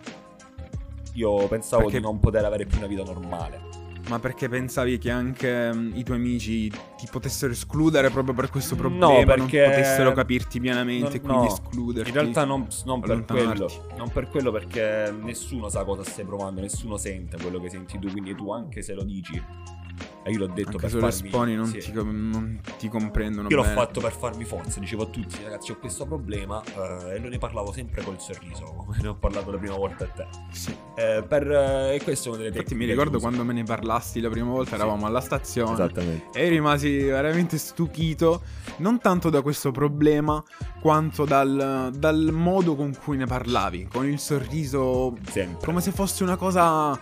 Io 1.13 1.47
pensavo 1.47 1.83
Perché- 1.83 1.99
di 1.99 2.03
non 2.03 2.19
poter 2.19 2.43
avere 2.43 2.65
più 2.65 2.79
una 2.79 2.87
vita 2.87 3.03
normale. 3.03 3.74
Ma 4.07 4.19
perché 4.19 4.47
pensavi 4.47 4.97
che 4.99 5.09
anche 5.09 5.73
mm, 5.73 5.95
i 5.95 6.03
tuoi 6.03 6.17
amici 6.17 6.69
ti 6.69 7.07
potessero 7.09 7.51
escludere 7.51 8.09
proprio 8.11 8.35
per 8.35 8.49
questo 8.51 8.75
No, 8.75 8.81
problema? 8.81 9.33
perché- 9.33 9.61
Non 9.61 9.69
potessero 9.71 10.11
capirti 10.11 10.59
pienamente 10.59 11.17
e 11.17 11.19
Non- 11.19 11.27
quindi 11.27 11.45
no. 11.47 11.51
escluderti? 11.53 12.09
In 12.09 12.15
realtà 12.15 12.45
non, 12.45 12.67
non 12.85 13.01
per 13.01 13.25
quello, 13.25 13.67
non 13.97 14.09
per 14.11 14.27
quello 14.29 14.51
perché 14.51 15.11
nessuno 15.21 15.69
sa 15.69 15.83
cosa 15.83 16.03
stai 16.03 16.23
provando, 16.25 16.61
nessuno 16.61 16.97
sente 16.97 17.37
quello 17.41 17.59
che 17.59 17.69
senti 17.69 17.97
tu, 17.97 18.09
quindi 18.11 18.35
tu 18.35 18.51
anche 18.51 18.83
se 18.83 18.93
lo 18.93 19.03
dici, 19.03 19.35
e 19.35 19.84
io 20.29 20.39
l'ho 20.39 20.47
detto 20.47 20.69
Anche 20.77 20.87
per 20.87 20.89
farmi... 20.89 21.07
esponi 21.07 21.55
non, 21.55 21.65
sì. 21.67 21.77
ti, 21.79 21.91
non 21.93 22.59
ti 22.77 22.87
comprendono 22.87 23.47
Io 23.49 23.55
l'ho 23.57 23.61
bene. 23.61 23.75
fatto 23.75 23.99
per 24.01 24.11
farmi 24.11 24.43
forza, 24.43 24.79
dicevo 24.79 25.03
a 25.03 25.05
tutti 25.07 25.37
ragazzi 25.43 25.71
ho 25.71 25.77
questo 25.77 26.05
problema 26.05 26.63
eh, 26.63 27.15
e 27.15 27.19
lo 27.19 27.29
ne 27.29 27.37
parlavo 27.37 27.71
sempre 27.71 28.03
col 28.03 28.19
sorriso, 28.19 28.63
come 28.85 28.97
ne 29.01 29.07
ho 29.09 29.15
parlato 29.15 29.51
la 29.51 29.57
prima 29.57 29.75
volta 29.75 30.05
a 30.05 30.07
te. 30.07 30.27
Sì. 30.51 30.75
Eh, 30.95 31.23
per, 31.27 31.49
eh, 31.51 31.95
e 31.95 32.01
questo 32.03 32.29
è 32.29 32.31
una 32.33 32.37
delle 32.37 32.49
Infatti 32.49 32.69
tecniche 32.69 32.85
mi 32.85 32.91
ricordo 32.91 33.19
quando 33.19 33.43
me 33.43 33.53
ne 33.53 33.63
parlasti 33.63 34.19
la 34.19 34.29
prima 34.29 34.49
volta, 34.49 34.69
Sì. 34.69 34.75
eravamo 34.75 35.05
alla 35.05 35.21
stazione 35.21 35.73
Esattamente. 35.73 36.39
e 36.39 36.49
rimasi 36.49 36.97
veramente 37.03 37.57
stupito, 37.57 38.41
non 38.77 38.99
tanto 38.99 39.29
da 39.29 39.41
questo 39.41 39.71
problema, 39.71 40.43
quanto 40.81 41.25
dal, 41.25 41.91
dal 41.95 42.29
modo 42.31 42.75
con 42.75 42.95
cui 43.03 43.17
ne 43.17 43.25
parlavi, 43.25 43.87
con 43.91 44.05
il 44.07 44.17
sorriso, 44.19 45.15
Sempre. 45.29 45.65
come 45.65 45.81
se 45.81 45.91
fosse 45.91 46.23
una 46.23 46.35
cosa, 46.35 46.99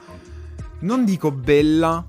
non 0.80 1.06
dico 1.06 1.32
bella, 1.32 2.06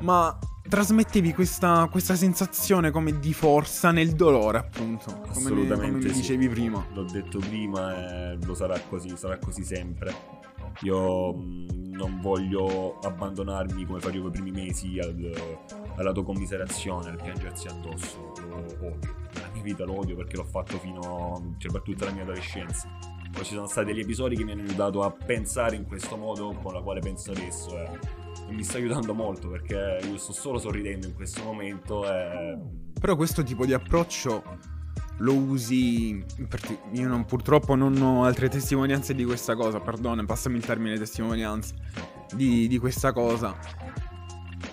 ma 0.00 0.38
trasmettevi 0.68 1.34
questa, 1.34 1.88
questa 1.90 2.14
sensazione 2.14 2.90
come 2.90 3.18
di 3.18 3.32
forza 3.32 3.90
nel 3.90 4.12
dolore, 4.12 4.58
appunto, 4.58 5.20
come, 5.32 5.50
come 5.50 5.90
mi 5.90 6.02
sì. 6.02 6.12
dicevi 6.12 6.48
prima. 6.48 6.84
L'ho 6.92 7.04
detto 7.04 7.38
prima 7.38 8.32
e 8.32 8.38
lo 8.44 8.54
sarà 8.54 8.78
così, 8.88 9.16
sarà 9.16 9.38
così 9.38 9.64
sempre. 9.64 10.14
Io 10.82 11.32
mh, 11.34 11.90
non 11.90 12.20
voglio 12.20 12.98
abbandonarmi 13.00 13.84
come 13.84 14.00
facevo 14.00 14.28
i 14.28 14.30
primi 14.30 14.50
mesi 14.52 14.98
al- 14.98 15.58
alla 15.96 16.12
tua 16.12 16.24
commiserazione, 16.24 17.10
al 17.10 17.20
piangersi 17.20 17.66
addosso. 17.66 18.32
Lo 18.48 18.56
odio. 18.56 18.98
Nella 19.34 19.48
mia 19.52 19.62
vita 19.62 19.84
lo 19.84 19.98
odio 19.98 20.16
perché 20.16 20.36
l'ho 20.36 20.44
fatto 20.44 20.78
fino 20.78 21.54
cioè, 21.58 21.72
per 21.72 21.82
tutta 21.82 22.04
la 22.06 22.12
mia 22.12 22.22
adolescenza. 22.22 22.88
Poi 23.30 23.44
ci 23.44 23.54
sono 23.54 23.66
stati 23.66 23.88
degli 23.88 24.00
episodi 24.00 24.36
che 24.36 24.44
mi 24.44 24.52
hanno 24.52 24.62
aiutato 24.62 25.02
a 25.02 25.10
pensare 25.10 25.76
in 25.76 25.84
questo 25.84 26.16
modo 26.16 26.52
con 26.62 26.72
la 26.72 26.80
quale 26.80 27.00
penso 27.00 27.30
adesso 27.30 27.76
e, 27.78 27.82
e 27.82 28.19
mi 28.50 28.62
sta 28.62 28.78
aiutando 28.78 29.14
molto 29.14 29.48
perché 29.48 30.00
io 30.04 30.18
sto 30.18 30.32
solo 30.32 30.58
sorridendo 30.58 31.06
in 31.06 31.14
questo 31.14 31.42
momento 31.42 32.10
e 32.10 32.58
Però 33.00 33.16
questo 33.16 33.42
tipo 33.42 33.64
di 33.64 33.72
approccio 33.72 34.42
lo 35.18 35.34
usi. 35.34 36.24
Io 36.92 37.08
non- 37.08 37.24
purtroppo 37.24 37.74
non 37.74 38.00
ho 38.00 38.24
altre 38.24 38.48
testimonianze 38.48 39.14
di 39.14 39.24
questa 39.24 39.54
cosa. 39.54 39.80
Perdona, 39.80 40.24
passami 40.24 40.56
il 40.56 40.64
termine 40.64 40.98
testimonianze. 40.98 41.74
Di, 42.34 42.68
di 42.68 42.78
questa 42.78 43.12
cosa. 43.12 43.56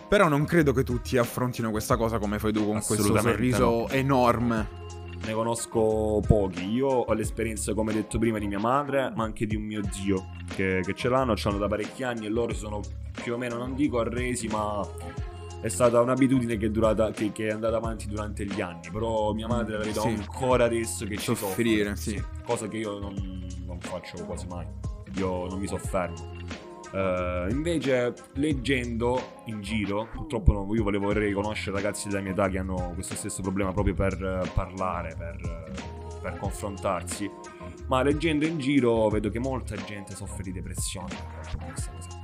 Però 0.07 0.27
non 0.29 0.46
credo 0.46 0.72
che 0.72 0.84
tutti 0.84 1.17
affrontino 1.17 1.69
questa 1.69 1.98
cosa 1.98 2.17
come 2.17 2.39
fai 2.39 2.53
tu 2.53 2.65
con 2.65 2.81
questo 2.81 3.17
sorriso 3.19 3.65
no. 3.65 3.89
enorme. 3.89 4.86
Ne 5.25 5.34
conosco 5.34 6.22
pochi. 6.25 6.69
Io 6.69 6.88
ho 6.88 7.13
l'esperienza, 7.13 7.74
come 7.74 7.91
detto 7.91 8.17
prima, 8.17 8.38
di 8.38 8.48
mia 8.48 8.60
madre, 8.60 9.12
ma 9.15 9.24
anche 9.24 9.46
di 9.46 9.55
un 9.55 9.63
mio 9.63 9.81
zio 9.91 10.29
che, 10.55 10.81
che 10.86 10.93
ce 10.93 11.10
l'hanno, 11.10 11.36
ce 11.36 11.50
l'hanno 11.50 11.60
da 11.60 11.67
parecchi 11.67 12.03
anni 12.03 12.25
e 12.25 12.29
loro 12.29 12.53
sono 12.53 12.79
più 13.27 13.36
o 13.36 13.38
meno, 13.38 13.57
non 13.57 13.75
dico 13.75 14.00
arresi, 14.00 14.48
ma 14.48 14.88
è 15.60 15.67
stata 15.67 16.00
un'abitudine 16.00 16.55
che 16.55 16.67
è, 16.67 16.69
durata, 16.69 17.12
che, 17.12 17.34
che 17.34 17.48
è 17.48 17.51
andata 17.51 17.75
avanti 17.75 18.07
durante 18.07 18.46
gli 18.46 18.62
anni. 18.62 18.88
Però 18.89 19.34
mia 19.34 19.48
madre 19.48 19.77
la 19.77 19.84
vedo 19.84 20.00
Sì. 20.00 20.07
ancora 20.07 20.63
adesso 20.63 21.05
che 21.05 21.17
ci 21.17 21.36
Soffrire, 21.36 21.93
soffre. 21.98 22.12
sì. 22.19 22.24
Cosa 22.46 22.69
che 22.69 22.77
io 22.77 23.00
non, 23.00 23.46
non 23.65 23.77
faccio 23.81 24.24
quasi 24.24 24.48
mai. 24.48 24.65
Io 25.17 25.46
non 25.48 25.60
mi 25.60 25.67
soffermo. 25.67 26.36
Eh, 26.93 27.48
invece, 27.50 28.13
leggendo 28.36 29.41
in 29.48 29.60
giro, 29.60 30.07
purtroppo 30.10 30.53
no, 30.53 30.74
io 30.74 30.84
volevo 30.84 31.07
vorrei 31.07 31.34
conoscere 31.34 31.75
ragazzi 31.75 32.07
della 32.07 32.22
mia 32.22 32.31
età 32.31 32.48
che 32.48 32.60
hanno 32.60 32.91
questo 32.93 33.15
stesso 33.15 33.41
problema 33.41 33.74
proprio 33.74 33.93
per 33.93 34.13
eh, 34.13 34.50
parlare, 34.53 35.15
per, 35.17 35.36
eh, 35.43 36.19
per 36.22 36.38
confrontarsi. 36.38 37.29
Ma 37.88 38.01
leggendo 38.03 38.46
in 38.46 38.57
giro 38.57 39.10
vedo 39.10 39.29
che 39.29 39.39
molta 39.39 39.75
gente 39.75 40.15
soffre 40.15 40.43
di 40.43 40.53
depressione 40.53 41.10
per 41.10 41.57
questa 41.65 41.91
cosa 41.91 42.17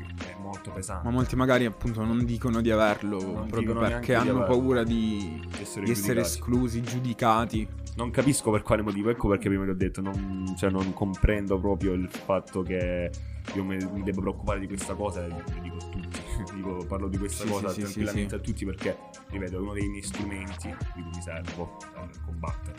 molto 0.53 0.71
pesante. 0.71 1.05
Ma 1.07 1.11
molti 1.13 1.35
magari 1.35 1.65
appunto 1.65 2.03
non 2.03 2.23
dicono 2.25 2.61
di 2.61 2.71
averlo. 2.71 3.19
Non 3.21 3.47
proprio 3.47 3.75
perché 3.77 4.05
di 4.07 4.13
hanno 4.13 4.31
averlo. 4.41 4.45
paura 4.45 4.83
di, 4.83 5.41
di 5.55 5.61
essere 5.61 5.85
di 5.85 5.91
essere 5.91 6.21
esclusi, 6.21 6.81
giudicati. 6.81 7.67
Non 7.95 8.09
capisco 8.09 8.49
per 8.51 8.63
quale 8.63 8.81
motivo, 8.81 9.09
ecco 9.09 9.27
perché 9.27 9.49
prima 9.49 9.65
ti 9.65 9.69
ho 9.69 9.75
detto, 9.75 10.01
non, 10.01 10.55
cioè 10.57 10.69
non 10.71 10.93
comprendo 10.93 11.59
proprio 11.59 11.93
il 11.93 12.09
fatto 12.09 12.63
che 12.63 13.11
io 13.53 13.63
me- 13.63 13.87
mi 13.91 14.01
devo 14.01 14.21
preoccupare 14.21 14.59
di 14.59 14.65
questa 14.67 14.95
cosa 14.95 15.27
lo 15.27 15.43
dico 15.61 15.75
a 15.75 15.89
tutti, 15.89 16.21
Dico, 16.55 16.85
parlo 16.87 17.07
di 17.07 17.17
questa 17.17 17.43
Sì, 17.43 17.49
cosa 17.49 17.67
sì, 17.69 17.73
sì, 17.75 17.81
tranquillamente 17.81 18.29
sì, 18.29 18.35
a 18.35 18.39
tutti 18.39 18.65
perché, 18.65 18.97
ripeto, 19.29 19.55
è 19.57 19.59
uno 19.59 19.73
dei 19.73 19.87
miei 19.87 20.01
strumenti 20.01 20.67
di 20.95 21.01
cui 21.01 21.11
mi 21.13 21.21
servo 21.21 21.77
per 21.93 22.09
combattere. 22.25 22.77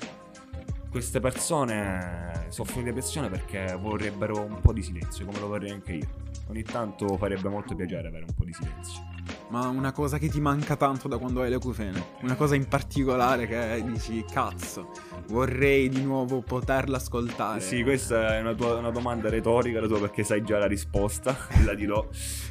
Queste 0.94 1.18
persone 1.18 2.46
soffrono 2.50 2.82
di 2.82 2.90
depressione 2.90 3.28
perché 3.28 3.76
vorrebbero 3.80 4.40
un 4.40 4.60
po' 4.60 4.72
di 4.72 4.80
silenzio, 4.80 5.24
come 5.26 5.40
lo 5.40 5.48
vorrei 5.48 5.70
anche 5.72 5.92
io. 5.94 6.06
Ogni 6.46 6.62
tanto 6.62 7.16
farebbe 7.16 7.48
molto 7.48 7.74
piacere 7.74 8.06
avere 8.06 8.26
un 8.28 8.32
po' 8.32 8.44
di 8.44 8.52
silenzio. 8.52 9.02
Ma 9.48 9.66
una 9.66 9.90
cosa 9.90 10.18
che 10.18 10.28
ti 10.28 10.40
manca 10.40 10.76
tanto 10.76 11.08
da 11.08 11.18
quando 11.18 11.42
hai 11.42 11.50
le 11.50 11.58
cufene. 11.58 12.00
Una 12.22 12.36
cosa 12.36 12.54
in 12.54 12.68
particolare 12.68 13.48
che 13.48 13.82
dici, 13.84 14.24
cazzo, 14.30 14.90
vorrei 15.26 15.88
di 15.88 16.00
nuovo 16.00 16.42
poterla 16.42 16.98
ascoltare. 16.98 17.60
Sì, 17.60 17.82
questa 17.82 18.36
è 18.36 18.40
una, 18.40 18.54
tua- 18.54 18.76
una 18.76 18.90
domanda 18.90 19.28
retorica 19.28 19.80
la 19.80 19.88
tua 19.88 19.98
perché 19.98 20.22
sai 20.22 20.44
già 20.44 20.58
la 20.58 20.66
risposta, 20.66 21.36
la 21.66 21.74
dirò. 21.74 22.06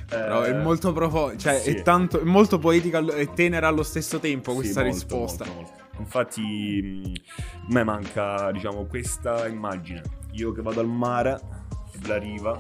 Però 0.10 0.42
è 0.42 0.50
Eh, 0.50 0.54
molto 0.62 0.92
profondo, 0.92 1.38
cioè 1.38 1.60
sì. 1.60 1.70
è, 1.76 1.82
tanto, 1.82 2.20
è 2.20 2.24
molto 2.24 2.60
poetica 2.60 3.00
e 3.16 3.32
tenera 3.34 3.70
allo 3.70 3.84
stesso 3.84 4.20
tempo 4.20 4.52
Sì, 4.52 4.58
questa 4.58 4.82
molto, 4.82 4.96
risposta. 4.98 5.46
molto, 5.46 5.62
molto. 5.62 5.82
Infatti, 6.04 6.82
mh, 6.82 7.14
a 7.70 7.74
me 7.74 7.84
manca, 7.84 8.52
diciamo, 8.52 8.86
questa 8.86 9.48
immagine. 9.48 10.02
Io 10.34 10.52
che 10.52 10.62
vado 10.62 10.80
al 10.82 10.88
mare, 10.88 11.40
sulla 11.92 12.18
riva, 12.18 12.60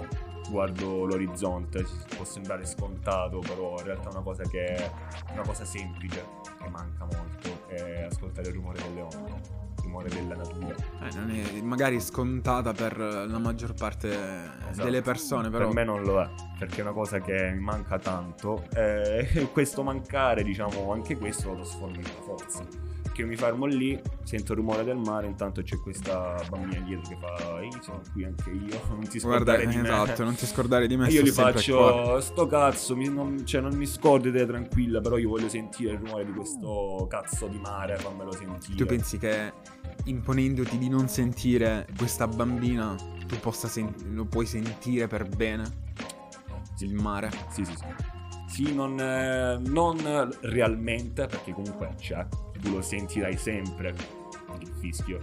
guardo 0.49 1.05
l'orizzonte. 1.05 1.85
Può 2.15 2.23
sembrare 2.25 2.65
scontato, 2.65 3.39
però 3.39 3.77
in 3.79 3.83
realtà 3.85 4.09
è 4.09 4.11
una 4.13 4.21
cosa 4.21 4.43
che 4.43 4.63
è 4.65 4.91
una 5.33 5.43
cosa 5.43 5.65
semplice, 5.65 6.25
che 6.61 6.69
manca 6.69 7.05
molto, 7.05 7.67
è 7.67 8.03
ascoltare 8.03 8.47
il 8.49 8.53
rumore 8.55 8.79
delle 8.81 9.01
onde, 9.01 9.31
il 9.77 9.83
rumore 9.83 10.09
della 10.09 10.35
natura. 10.35 10.75
Eh, 11.01 11.15
non 11.15 11.31
è 11.31 11.61
magari 11.61 11.99
scontata 11.99 12.71
per 12.73 12.97
la 12.97 13.39
maggior 13.39 13.73
parte 13.73 14.09
Esatto. 14.69 14.83
delle 14.83 15.01
persone, 15.01 15.49
però 15.49 15.65
Per 15.65 15.73
me 15.73 15.83
non 15.83 16.03
lo 16.03 16.21
è, 16.21 16.29
perché 16.59 16.79
è 16.79 16.81
una 16.81 16.93
cosa 16.93 17.19
che 17.19 17.51
mi 17.51 17.59
manca 17.59 17.97
tanto. 17.99 18.63
E 18.75 19.49
questo 19.51 19.81
mancare, 19.83 20.43
diciamo, 20.43 20.91
anche 20.93 21.17
questo 21.17 21.49
lo 21.49 21.55
trasformo 21.55 21.95
in 21.95 22.01
una 22.05 22.21
forza. 22.23 22.91
Che 23.13 23.21
io 23.21 23.27
mi 23.27 23.35
fermo 23.35 23.65
lì, 23.67 24.01
sento 24.23 24.53
il 24.53 24.57
rumore 24.57 24.83
del 24.83 24.97
mare, 24.97 25.27
intanto 25.27 25.61
c'è 25.61 25.77
questa 25.77 26.35
bambina 26.49 26.81
dietro 26.81 27.07
che 27.09 27.17
fa 27.19 27.61
Ehi, 27.61 27.69
sono 27.81 28.01
qui 28.11 28.23
anche 28.25 28.49
io, 28.49 28.81
non 28.89 29.07
ti 29.07 29.19
guarda, 29.19 29.53
scordare 29.53 29.67
di 29.67 29.77
me. 29.77 29.89
esatto, 30.03 30.23
non 30.23 30.35
ti 30.35 30.45
scordare 30.47 30.87
di 30.87 30.97
me. 30.97 31.07
E 31.07 31.11
io 31.11 31.21
gli 31.21 31.29
faccio 31.29 32.19
sto 32.21 32.47
cazzo, 32.47 32.95
mi- 32.95 33.07
non, 33.09 33.45
cioè 33.45 33.61
non 33.61 33.75
mi 33.75 33.85
scordi 33.85 34.31
te 34.31 34.45
tranquilla, 34.47 34.99
però 34.99 35.17
io 35.17 35.29
voglio 35.29 35.47
sentire 35.47 35.91
il 35.93 35.99
rumore 35.99 36.25
di 36.25 36.31
questo 36.31 37.05
cazzo 37.07 37.45
di 37.47 37.59
mare, 37.59 37.97
fammelo 37.97 38.31
sentire. 38.31 38.75
Tu 38.77 38.85
pensi 38.87 39.19
che 39.19 39.53
imponendoti 40.05 40.77
di 40.79 40.89
non 40.89 41.07
sentire 41.07 41.87
questa 41.95 42.27
bambina, 42.27 42.95
tu 43.27 43.37
possa 43.39 43.67
sen- 43.67 43.93
lo 44.13 44.25
puoi 44.25 44.47
sentire 44.47 45.05
per 45.07 45.27
bene? 45.29 45.65
Sì. 46.75 46.85
Il 46.85 46.95
mare. 46.95 47.29
Sì, 47.51 47.63
sì, 47.63 47.75
sì. 47.75 47.85
Sì, 48.47 48.73
non, 48.73 48.99
eh, 48.99 49.59
non 49.67 49.97
realmente, 50.41 51.25
perché 51.27 51.53
comunque 51.53 51.89
c'è, 51.97 52.25
tu 52.63 52.71
lo 52.71 52.81
sentirai 52.81 53.37
sempre 53.37 53.93
il 54.59 54.71
fischio. 54.79 55.21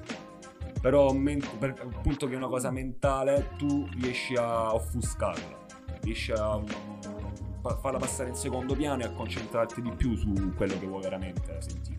Però 0.80 1.12
men- 1.12 1.42
per, 1.58 1.74
appunto 1.78 2.26
che 2.26 2.34
è 2.34 2.36
una 2.36 2.48
cosa 2.48 2.70
mentale, 2.70 3.50
tu 3.56 3.88
riesci 3.98 4.34
a 4.34 4.74
offuscarla, 4.74 5.66
riesci 6.02 6.32
a 6.32 6.58
mm, 6.58 6.64
pa- 7.60 7.76
farla 7.76 7.98
passare 7.98 8.30
in 8.30 8.34
secondo 8.34 8.74
piano 8.74 9.02
e 9.02 9.06
a 9.06 9.10
concentrarti 9.10 9.82
di 9.82 9.90
più 9.92 10.16
su 10.16 10.52
quello 10.54 10.78
che 10.78 10.86
vuoi 10.86 11.02
veramente 11.02 11.60
sentire. 11.60 11.98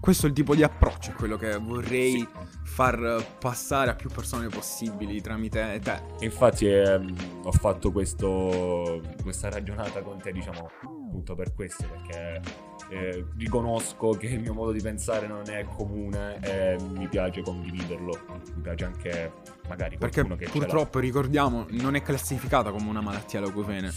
questo 0.00 0.26
è 0.26 0.28
il 0.28 0.34
tipo 0.34 0.54
di 0.54 0.62
approccio, 0.62 1.12
quello 1.16 1.36
che 1.36 1.56
vorrei 1.58 2.18
sì. 2.18 2.28
far 2.64 3.24
passare 3.38 3.90
a 3.90 3.94
più 3.94 4.10
persone 4.10 4.48
possibili 4.48 5.20
tramite 5.20 5.80
te. 5.82 6.00
Infatti 6.20 6.66
ehm, 6.66 7.14
ho 7.44 7.52
fatto 7.52 7.92
questo, 7.92 9.00
questa 9.22 9.48
ragionata 9.48 10.02
con 10.02 10.18
te, 10.18 10.32
diciamo, 10.32 10.68
appunto 10.82 11.34
per 11.34 11.54
questo, 11.54 11.86
perché 11.88 12.65
eh, 12.88 13.26
riconosco 13.36 14.10
che 14.10 14.26
il 14.26 14.40
mio 14.40 14.54
modo 14.54 14.72
di 14.72 14.80
pensare 14.80 15.26
non 15.26 15.48
è 15.48 15.64
comune 15.64 16.38
e 16.40 16.76
mi 16.92 17.08
piace 17.08 17.42
condividerlo. 17.42 18.18
Mi 18.54 18.62
piace 18.62 18.84
anche 18.84 19.32
magari 19.68 19.96
qualcuno 19.96 20.36
perché 20.36 20.44
che 20.44 20.58
purtroppo 20.58 20.98
ricordiamo 20.98 21.66
non 21.70 21.96
è 21.96 22.02
classificata 22.02 22.70
come 22.70 22.88
una 22.88 23.00
malattia 23.00 23.40
leucopene 23.40 23.92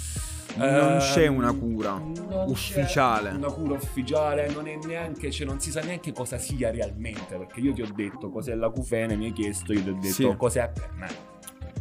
non 0.55 0.97
uh, 0.97 0.99
c'è 0.99 1.27
una 1.27 1.53
cura 1.53 2.01
ufficiale. 2.47 3.29
Una 3.29 3.51
cura 3.51 3.75
ufficiale, 3.75 4.49
non, 4.49 4.65
neanche, 4.85 5.31
cioè, 5.31 5.45
non 5.45 5.59
si 5.59 5.71
sa 5.71 5.81
neanche 5.81 6.11
cosa 6.11 6.37
sia 6.37 6.71
realmente. 6.71 7.37
Perché 7.37 7.59
io 7.59 7.73
ti 7.73 7.81
ho 7.81 7.91
detto 7.93 8.29
cos'è 8.29 8.55
l'acufene, 8.55 9.15
mi 9.15 9.25
hai 9.25 9.33
chiesto, 9.33 9.73
io 9.73 9.83
ti 9.83 9.89
ho 9.89 9.93
detto 9.93 10.13
sì. 10.13 10.35
cos'è 10.35 10.71
per 10.73 10.91
me. 10.95 11.07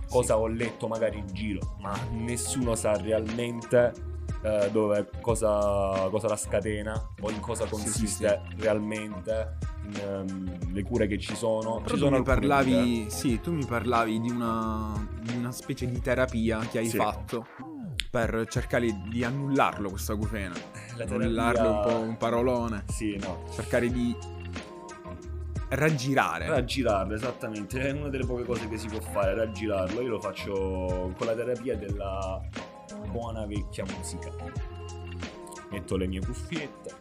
Cosa 0.09 0.35
sì. 0.35 0.41
ho 0.41 0.47
letto 0.47 0.87
magari 0.87 1.19
in 1.19 1.27
giro, 1.33 1.77
ma 1.81 1.99
nessuno 2.13 2.75
sa 2.75 2.97
realmente 2.97 3.93
uh, 4.43 4.71
dove, 4.71 5.09
cosa, 5.21 6.09
cosa, 6.11 6.29
la 6.29 6.37
scatena 6.37 7.11
o 7.21 7.31
in 7.31 7.41
cosa 7.41 7.67
consiste 7.67 8.43
sì, 8.49 8.63
realmente 8.63 9.59
um, 10.03 10.73
le 10.73 10.83
cure 10.83 11.07
che 11.07 11.19
ci 11.19 11.35
sono. 11.35 11.81
Però 11.81 11.95
ci 11.95 12.01
sono 12.01 12.19
mi 12.19 12.25
parlavi, 12.25 13.07
sì, 13.11 13.41
tu 13.41 13.53
mi 13.53 13.65
parlavi 13.65 14.21
di 14.21 14.31
una, 14.31 14.93
di 15.21 15.37
una 15.37 15.53
specie 15.53 15.87
di 15.87 16.01
terapia 16.01 16.59
che 16.59 16.79
hai 16.79 16.89
fatto 16.89 17.47
per 18.11 18.47
cercare 18.49 19.03
di 19.09 19.25
annullarlo 19.25 19.91
questo 19.91 20.13
acufene. 20.13 20.55
La 20.97 21.05
terapia... 21.05 21.15
Annullarlo 21.15 21.71
un 21.71 21.83
po' 21.83 21.99
un 22.01 22.17
parolone. 22.17 22.85
Sì, 22.89 23.17
no. 23.17 23.45
Cercare 23.53 23.91
di 23.91 24.17
raggirare. 25.71 26.49
Raggirarlo, 26.49 27.15
esattamente. 27.15 27.81
È 27.81 27.91
una 27.91 28.09
delle 28.09 28.25
poche 28.25 28.45
cose 28.45 28.69
che 28.69 28.79
si 28.79 28.89
può 28.89 29.01
fare, 29.01 29.35
raggirarlo. 29.35 30.01
Io 30.01 30.09
lo 30.09 30.21
faccio 30.21 31.13
con 31.17 31.27
la 31.27 31.35
terapia 31.35 31.77
della 31.77 32.41
buona 33.11 33.47
vecchia 33.47 33.85
musica. 33.85 34.31
Metto 35.71 35.97
le 35.97 36.07
mie 36.07 36.21
cuffiette, 36.21 36.95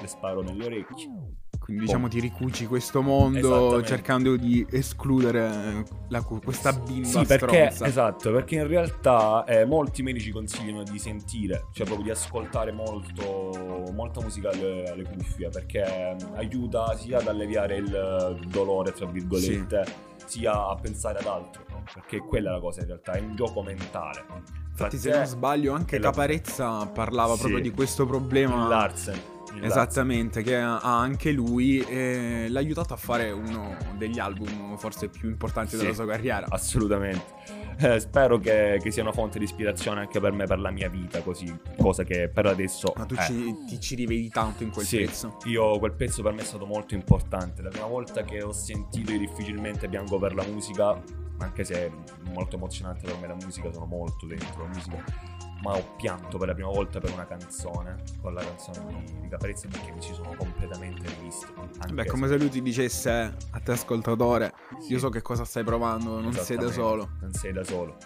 le 0.00 0.06
sparo 0.06 0.42
nelle 0.42 0.64
orecchie 0.64 1.40
quindi 1.62 1.84
diciamo 1.84 2.08
ti 2.08 2.18
ricuci 2.18 2.66
questo 2.66 3.02
mondo 3.02 3.84
cercando 3.84 4.34
di 4.34 4.66
escludere 4.68 5.84
la, 6.08 6.20
questa 6.20 6.72
bimba 6.72 7.06
Sì, 7.06 7.24
perché, 7.24 7.70
stronza. 7.70 7.86
esatto, 7.86 8.32
perché 8.32 8.56
in 8.56 8.66
realtà 8.66 9.44
eh, 9.44 9.64
molti 9.64 10.02
medici 10.02 10.32
consigliano 10.32 10.82
di 10.82 10.98
sentire, 10.98 11.66
cioè 11.72 11.86
proprio 11.86 12.06
di 12.06 12.10
ascoltare 12.10 12.72
molto, 12.72 13.88
molta 13.92 14.20
musica 14.20 14.50
alle, 14.50 14.90
alle 14.90 15.04
cuffie, 15.04 15.50
perché 15.50 16.16
mm, 16.16 16.34
aiuta 16.34 16.96
sia 16.96 17.18
ad 17.18 17.28
alleviare 17.28 17.76
il 17.76 18.48
dolore, 18.48 18.92
tra 18.92 19.06
virgolette, 19.06 19.84
sì. 20.16 20.38
sia 20.38 20.66
a 20.66 20.74
pensare 20.74 21.20
ad 21.20 21.26
altro, 21.26 21.62
perché 21.92 22.18
quella 22.18 22.50
è 22.50 22.52
la 22.52 22.60
cosa 22.60 22.80
in 22.80 22.86
realtà, 22.86 23.12
è 23.12 23.20
un 23.20 23.34
gioco 23.34 23.62
mentale. 23.62 24.24
Infatti, 24.70 24.98
se 24.98 25.10
non 25.10 25.26
sbaglio, 25.26 25.74
anche 25.74 25.98
Caparezza 25.98 26.86
parlava 26.86 27.34
sì. 27.34 27.40
proprio 27.40 27.60
di 27.60 27.70
questo 27.70 28.06
problema. 28.06 28.66
Larsen 28.68 29.32
Esattamente, 29.60 30.42
che 30.42 30.56
ha 30.56 30.78
anche 30.80 31.30
lui 31.30 31.80
e 31.80 32.46
l'ha 32.48 32.58
aiutato 32.58 32.94
a 32.94 32.96
fare 32.96 33.30
uno 33.30 33.76
degli 33.96 34.18
album 34.18 34.76
forse 34.76 35.08
più 35.08 35.28
importanti 35.28 35.76
sì, 35.76 35.82
della 35.82 35.94
sua 35.94 36.06
carriera. 36.06 36.46
Assolutamente. 36.48 37.40
Eh, 37.78 38.00
spero 38.00 38.38
che, 38.38 38.78
che, 38.82 38.90
sia 38.90 39.02
una 39.02 39.12
fonte 39.12 39.38
di 39.38 39.44
ispirazione 39.44 40.00
anche 40.00 40.20
per 40.20 40.32
me, 40.32 40.46
per 40.46 40.58
la 40.58 40.70
mia 40.70 40.88
vita, 40.88 41.20
così, 41.20 41.52
cosa 41.76 42.04
che 42.04 42.28
per 42.28 42.46
adesso... 42.46 42.92
Ma 42.96 43.04
tu 43.04 43.14
eh. 43.14 43.24
ci, 43.24 43.56
ti 43.66 43.80
ci 43.80 43.94
rivedi 43.94 44.28
tanto 44.28 44.62
in 44.62 44.70
quel 44.70 44.86
sì, 44.86 44.98
pezzo? 44.98 45.38
io 45.44 45.78
quel 45.78 45.92
pezzo 45.92 46.22
per 46.22 46.32
me 46.32 46.42
è 46.42 46.44
stato 46.44 46.66
molto 46.66 46.94
importante. 46.94 47.62
La 47.62 47.70
prima 47.70 47.86
volta 47.86 48.22
che 48.22 48.42
ho 48.42 48.52
sentito 48.52 49.12
i 49.12 49.18
difficilmente 49.18 49.88
bianco 49.88 50.18
per 50.18 50.34
la 50.34 50.44
musica, 50.44 51.02
anche 51.42 51.64
se 51.64 51.86
è 51.86 51.90
molto 52.32 52.56
emozionante 52.56 53.06
per 53.06 53.18
me 53.18 53.26
la 53.26 53.34
musica, 53.34 53.72
sono 53.72 53.86
molto 53.86 54.26
dentro 54.26 54.62
la 54.62 54.68
musica 54.68 55.51
ma 55.62 55.76
ho 55.76 55.94
pianto 55.96 56.38
per 56.38 56.48
la 56.48 56.54
prima 56.54 56.68
volta 56.68 56.98
per 56.98 57.12
una 57.12 57.24
canzone, 57.24 57.96
con 58.20 58.34
la 58.34 58.42
canzone 58.42 59.04
di, 59.20 59.28
Caparezza, 59.28 59.68
perché 59.68 59.92
mi 59.92 60.00
ci 60.00 60.12
sono 60.12 60.34
completamente 60.36 61.08
rivisto. 61.16 61.46
Beh, 61.90 62.04
come 62.06 62.28
se 62.28 62.36
lui 62.36 62.50
ti 62.50 62.60
dicesse 62.60 63.34
a 63.50 63.60
te 63.60 63.72
ascoltatore, 63.72 64.52
sì. 64.80 64.92
io 64.92 64.98
so 64.98 65.08
che 65.08 65.22
cosa 65.22 65.44
stai 65.44 65.64
provando, 65.64 66.20
non 66.20 66.32
sei 66.32 66.56
da 66.56 66.70
solo. 66.70 67.10
Non 67.20 67.32
sei 67.32 67.52
da 67.52 67.64
solo. 67.64 67.96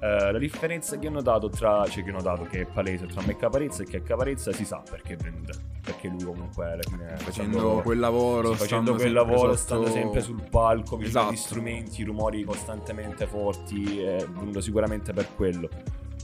Uh, 0.00 0.32
la 0.32 0.38
differenza 0.38 0.98
che 0.98 1.06
ho 1.06 1.10
notato 1.10 1.48
tra, 1.48 1.86
cioè 1.88 2.02
che 2.02 2.10
ho 2.10 2.14
notato 2.14 2.44
che 2.44 2.62
è 2.62 2.66
palese 2.66 3.06
tra 3.06 3.22
me 3.22 3.32
e 3.32 3.36
Caparezza 3.36 3.84
è 3.84 3.86
che 3.86 4.02
Caparezza 4.02 4.52
si 4.52 4.64
sa 4.64 4.82
perché 4.88 5.16
prende, 5.16 5.52
perché 5.82 6.08
lui 6.08 6.24
comunque 6.24 6.72
alla 6.72 6.82
fine 6.82 7.16
facendo 7.16 7.58
stando, 7.58 7.80
quel 7.80 7.98
lavoro, 8.00 8.52
sì, 8.52 8.58
facendo 8.58 8.94
quel 8.94 9.12
lavoro, 9.12 9.54
sotto... 9.54 9.56
stando 9.56 9.90
sempre 9.90 10.20
sul 10.20 10.42
palco, 10.50 10.96
vicino 10.96 11.20
esatto. 11.20 11.28
agli 11.28 11.36
strumenti, 11.36 12.02
rumori 12.02 12.44
costantemente 12.44 13.26
forti, 13.26 14.00
è 14.00 14.26
venuto 14.28 14.60
sicuramente 14.60 15.14
per 15.14 15.28
quello. 15.34 15.70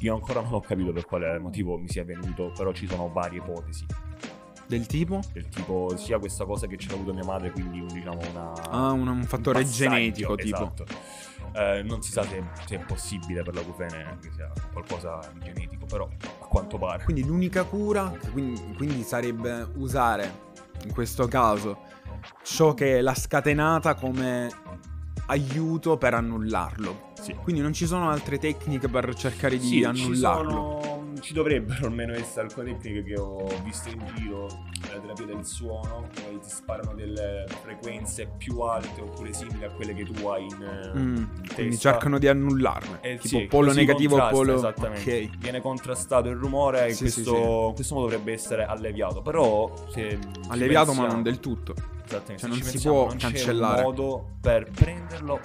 Io 0.00 0.14
ancora 0.14 0.40
non 0.40 0.54
ho 0.54 0.60
capito 0.60 0.92
per 0.92 1.04
quale 1.04 1.38
motivo 1.38 1.76
mi 1.76 1.88
sia 1.88 2.04
venuto, 2.04 2.52
però 2.56 2.72
ci 2.72 2.86
sono 2.86 3.10
varie 3.10 3.38
ipotesi. 3.38 3.84
Del 4.66 4.86
tipo? 4.86 5.20
Del 5.32 5.48
tipo 5.48 5.96
sia 5.96 6.18
questa 6.18 6.44
cosa 6.44 6.66
che 6.68 6.76
c'era 6.76 6.94
avuto 6.94 7.12
mia 7.12 7.24
madre, 7.24 7.50
quindi 7.50 7.84
diciamo 7.92 8.20
una... 8.30 8.52
Ah, 8.70 8.92
un, 8.92 9.08
un 9.08 9.24
fattore 9.24 9.62
un 9.62 9.70
genetico 9.70 10.38
esatto. 10.38 10.84
tipo. 10.84 11.58
Eh, 11.58 11.82
non 11.82 12.00
si 12.02 12.12
sa 12.12 12.22
se, 12.22 12.40
se, 12.66 12.76
è 12.76 12.78
possibile 12.78 13.42
per 13.42 13.54
la 13.54 13.62
cufene 13.62 14.18
che 14.22 14.30
sia 14.32 14.50
qualcosa 14.72 15.18
di 15.34 15.40
genetico, 15.40 15.86
però 15.86 16.08
a 16.40 16.46
quanto 16.46 16.78
pare. 16.78 17.02
Quindi 17.02 17.24
l'unica 17.24 17.64
cura, 17.64 18.16
quindi, 18.30 18.74
quindi 18.76 19.02
sarebbe 19.02 19.68
usare 19.74 20.48
in 20.84 20.92
questo 20.92 21.26
caso 21.26 21.78
ciò 22.44 22.72
che 22.72 23.00
l'ha 23.00 23.14
scatenata 23.14 23.94
come 23.94 24.48
aiuto 25.30 25.96
per 25.96 26.14
annullarlo. 26.14 27.12
Sì. 27.20 27.34
Quindi 27.34 27.60
non 27.62 27.72
ci 27.72 27.86
sono 27.86 28.10
altre 28.10 28.38
tecniche 28.38 28.88
per 28.88 29.14
cercare 29.14 29.58
di 29.58 29.66
sì, 29.66 29.84
annullarlo. 29.84 30.78
Ci, 30.80 30.84
sono, 30.84 30.89
ci 31.20 31.32
dovrebbero 31.32 31.86
almeno 31.86 32.12
essere 32.14 32.46
alcune 32.46 32.76
tecniche 32.76 33.02
che 33.02 33.18
ho 33.18 33.46
visto 33.62 33.88
in 33.88 34.04
giro, 34.16 34.46
la 34.92 34.98
terapia 34.98 35.26
del 35.26 35.44
suono, 35.44 36.08
dove 36.14 36.38
ti 36.40 36.48
sparano 36.48 36.94
delle 36.94 37.46
frequenze 37.62 38.30
più 38.36 38.60
alte 38.60 39.00
oppure 39.00 39.32
simili 39.32 39.64
a 39.64 39.70
quelle 39.70 39.94
che 39.94 40.04
tu 40.04 40.26
hai 40.26 40.44
in, 40.44 40.92
mm, 40.96 41.16
in 41.16 41.28
Quindi 41.54 41.78
cercano 41.78 42.18
di 42.18 42.28
annullarle. 42.28 42.98
Eh, 43.02 43.18
tipo 43.18 43.38
sì, 43.38 43.46
polo 43.46 43.72
negativo, 43.72 44.16
polo... 44.28 44.54
Esattamente. 44.54 45.00
Okay. 45.00 45.30
Viene 45.38 45.60
contrastato 45.60 46.28
il 46.28 46.36
rumore 46.36 46.86
e 46.86 46.96
questo, 46.96 47.72
questo 47.74 47.94
modo 47.94 48.06
dovrebbe 48.06 48.32
essere 48.32 48.64
alleviato. 48.64 49.22
Però 49.22 49.72
se... 49.88 50.18
Alleviato 50.48 50.86
pensiamo... 50.86 51.08
ma 51.08 51.12
non 51.14 51.22
del 51.22 51.40
tutto. 51.40 51.74
Esattamente. 52.04 52.38
Cioè, 52.38 52.48
non 52.48 52.62
si 52.62 52.80
può 52.80 53.06
non 53.06 53.16
cancellare. 53.16 53.74
C'è 53.74 53.80
un 53.80 53.84
modo 53.84 54.30
per 54.40 54.70
prenderlo 54.70 55.40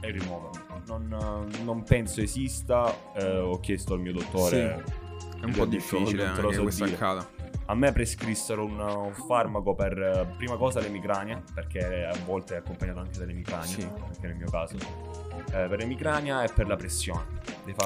e 0.00 0.10
rimuoverlo. 0.10 0.68
Non, 0.86 1.48
non 1.62 1.82
penso 1.84 2.20
esista. 2.20 2.92
Eh, 3.14 3.38
ho 3.38 3.60
chiesto 3.60 3.94
al 3.94 4.00
mio 4.00 4.12
dottore. 4.12 4.99
È 5.40 5.44
un 5.44 5.52
po' 5.52 5.64
difficile 5.64 6.26
anche 6.26 6.46
che 6.46 6.58
questo 6.58 6.84
accada. 6.84 7.38
A 7.66 7.74
me 7.74 7.92
prescrissero 7.92 8.64
un, 8.64 8.80
un, 8.80 9.14
farmaco 9.14 9.74
per 9.74 10.34
prima 10.36 10.56
cosa 10.56 10.80
l'emicrania, 10.80 11.40
perché 11.54 12.04
a 12.04 12.16
volte 12.24 12.54
è 12.54 12.58
accompagnato 12.58 12.98
anche 12.98 13.18
dall'emicrania, 13.18 13.64
sì. 13.64 13.82
anche 13.82 14.26
nel 14.26 14.34
mio 14.34 14.50
caso. 14.50 14.76
Eh, 14.76 15.66
per 15.68 15.78
l'emicrania 15.78 16.42
e 16.42 16.48
per 16.52 16.66
la 16.66 16.74
pressione. 16.74 17.22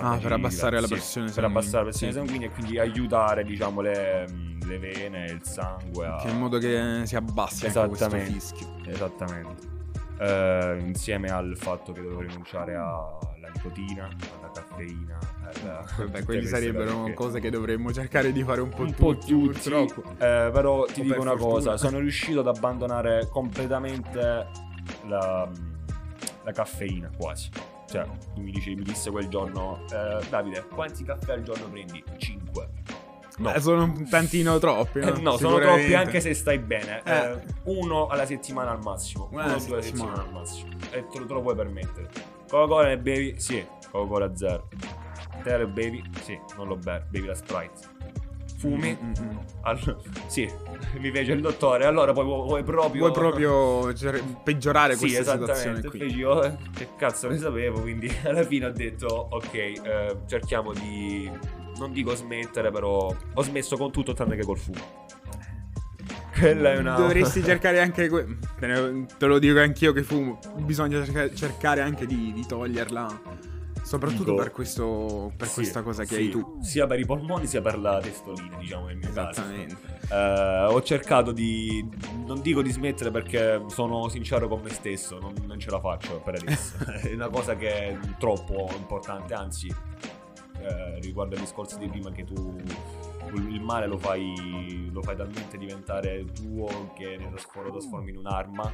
Ah, 0.00 0.16
per 0.16 0.32
abbassare 0.32 0.80
la 0.80 0.86
pressione 0.86 1.28
sì, 1.28 1.34
sanguigna. 1.34 1.34
Per 1.34 1.44
abbassare 1.44 1.84
la 1.84 1.90
pressione 1.90 2.12
sì. 2.12 2.18
sanguigna 2.18 2.46
e 2.46 2.50
quindi 2.50 2.78
aiutare, 2.78 3.44
diciamo, 3.44 3.82
le, 3.82 4.26
le 4.64 4.78
vene, 4.78 5.26
il 5.26 5.42
sangue. 5.42 6.06
A... 6.06 6.22
in 6.28 6.38
modo 6.38 6.58
che 6.58 7.02
si 7.04 7.14
abbassi 7.14 7.70
questo 7.70 8.08
fischio. 8.08 8.66
Esattamente. 8.86 9.72
Eh, 10.18 10.78
insieme 10.80 11.28
al 11.28 11.56
fatto 11.58 11.92
che 11.92 12.00
devo 12.00 12.20
rinunciare 12.20 12.74
alla 12.74 13.33
nicotina, 13.54 14.08
alla 14.38 14.50
caffeina. 14.52 15.18
Alla... 15.42 15.84
Vabbè, 15.96 16.24
quelli 16.24 16.46
sarebbero 16.46 16.98
perché... 17.02 17.14
cose 17.14 17.40
che 17.40 17.50
dovremmo 17.50 17.92
cercare 17.92 18.32
di 18.32 18.42
fare 18.42 18.60
un 18.60 18.70
po' 18.70 18.82
un 18.82 18.94
tutti, 18.94 19.02
po 19.02 19.14
tutti. 19.16 19.34
purtroppo. 19.34 20.02
Eh, 20.12 20.50
però 20.52 20.84
ti 20.84 21.00
o 21.00 21.02
dico 21.04 21.20
una 21.20 21.30
fortuna. 21.30 21.52
cosa, 21.52 21.76
sono 21.76 21.98
riuscito 22.00 22.40
ad 22.40 22.48
abbandonare 22.48 23.28
completamente 23.28 24.46
la, 25.06 25.48
la 26.42 26.52
caffeina 26.52 27.10
quasi. 27.16 27.50
Cioè, 27.88 28.06
mi, 28.36 28.50
dice, 28.50 28.74
mi 28.74 28.82
disse 28.82 29.10
quel 29.10 29.28
giorno, 29.28 29.84
eh, 29.90 30.24
Davide, 30.28 30.66
quanti 30.66 31.04
caffè 31.04 31.34
al 31.34 31.42
giorno 31.42 31.68
prendi? 31.68 32.02
5 32.16 32.68
No. 33.36 33.52
Eh, 33.52 33.60
sono 33.60 33.82
un 33.82 34.08
tantino 34.08 34.58
troppi. 34.58 35.00
No, 35.00 35.14
eh, 35.14 35.20
no 35.20 35.36
sono 35.36 35.58
troppi 35.58 35.94
anche 35.94 36.20
se 36.20 36.34
stai 36.34 36.58
bene. 36.58 37.02
Eh. 37.04 37.12
Eh, 37.12 37.40
uno 37.64 38.06
alla 38.06 38.26
settimana 38.26 38.70
al 38.70 38.80
massimo. 38.80 39.28
Una 39.32 39.46
uno 39.46 39.54
o 39.54 39.58
due 39.58 39.72
alla 39.74 39.82
settimana 39.82 40.22
al 40.22 40.30
massimo. 40.30 40.70
E 40.90 41.06
te 41.08 41.18
lo, 41.18 41.26
te 41.26 41.32
lo 41.32 41.42
puoi 41.42 41.56
permettere. 41.56 42.08
Coca-Cola 42.54 42.86
ne 42.86 42.98
bevi? 42.98 43.34
Sì. 43.36 43.66
Coca-Cola 43.90 44.36
zero. 44.36 44.68
Te 45.42 45.56
lo 45.56 45.66
bevi? 45.66 46.04
Sì. 46.22 46.38
Non 46.56 46.68
lo 46.68 46.76
bevi. 46.76 47.04
Bevi 47.10 47.26
la 47.26 47.34
Sprite. 47.34 47.92
Fumi? 48.58 48.96
Mm-hmm. 48.96 49.36
All- 49.62 49.96
sì, 50.28 50.48
mi 50.98 51.10
fece 51.10 51.32
il 51.32 51.40
dottore. 51.40 51.84
Allora 51.84 52.12
poi 52.12 52.24
vuoi 52.24 52.62
proprio. 52.62 53.00
Vuoi 53.00 53.12
proprio 53.12 53.92
peggiorare 54.44 54.94
sì, 54.94 55.10
questa 55.10 55.32
situazione 55.32 55.82
qui. 55.82 55.98
Feci 55.98 56.16
io, 56.16 56.44
eh, 56.44 56.56
che 56.72 56.90
cazzo 56.96 57.28
ne 57.28 57.38
sapevo. 57.38 57.80
Quindi 57.80 58.08
alla 58.24 58.44
fine 58.44 58.66
ho 58.66 58.72
detto: 58.72 59.06
Ok, 59.06 59.54
eh, 59.54 60.16
cerchiamo 60.26 60.72
di 60.72 61.28
non 61.78 61.92
dico 61.92 62.14
smettere, 62.14 62.70
però 62.70 63.12
ho 63.34 63.42
smesso 63.42 63.76
con 63.76 63.90
tutto 63.90 64.12
tranne 64.12 64.36
che 64.36 64.44
col 64.44 64.58
fumo. 64.58 65.02
Quella 66.38 66.72
è 66.72 66.78
una... 66.78 66.94
Dovresti 66.96 67.42
cercare 67.44 67.80
anche... 67.80 68.08
Que- 68.08 68.36
te 68.58 69.26
lo 69.26 69.38
dico 69.38 69.58
anch'io 69.60 69.92
che 69.92 70.02
fumo. 70.02 70.38
Bisogna 70.58 71.02
cercare 71.34 71.80
anche 71.80 72.06
di, 72.06 72.32
di 72.32 72.46
toglierla. 72.46 73.52
Soprattutto 73.84 74.30
dico, 74.30 74.36
per, 74.36 74.50
questo, 74.50 75.30
per 75.36 75.46
sì, 75.46 75.54
questa 75.56 75.82
cosa 75.82 76.04
che 76.04 76.14
sì, 76.14 76.20
hai 76.22 76.30
tu. 76.30 76.58
Sia 76.62 76.86
per 76.86 76.98
i 76.98 77.04
polmoni 77.04 77.46
sia 77.46 77.60
per 77.60 77.78
la 77.78 78.00
testolina, 78.00 78.56
diciamo, 78.56 78.86
nel 78.86 78.96
mio 78.96 79.10
Esattamente. 79.10 79.76
caso. 80.08 80.70
Uh, 80.70 80.74
ho 80.74 80.82
cercato 80.82 81.32
di... 81.32 81.86
Non 82.24 82.40
dico 82.40 82.62
di 82.62 82.70
smettere 82.70 83.10
perché 83.10 83.62
sono 83.68 84.08
sincero 84.08 84.48
con 84.48 84.62
me 84.62 84.70
stesso, 84.70 85.18
non, 85.18 85.34
non 85.44 85.58
ce 85.58 85.70
la 85.70 85.80
faccio 85.80 86.18
per 86.20 86.36
adesso. 86.36 86.76
è 87.06 87.12
una 87.12 87.28
cosa 87.28 87.56
che 87.56 87.68
è 87.68 87.98
troppo 88.18 88.70
importante, 88.74 89.34
anzi, 89.34 89.68
eh, 89.68 90.98
riguardo 91.00 91.34
ai 91.34 91.42
discorsi 91.42 91.76
di 91.78 91.86
prima 91.86 92.10
che 92.10 92.24
tu 92.24 92.56
il 93.32 93.60
male 93.60 93.86
lo 93.86 93.98
fai, 93.98 94.90
lo 94.92 95.02
fai 95.02 95.16
talmente 95.16 95.56
diventare 95.56 96.24
tuo 96.32 96.92
che 96.94 97.16
lo 97.16 97.30
trasformi 97.70 98.10
in 98.10 98.18
un'arma. 98.18 98.72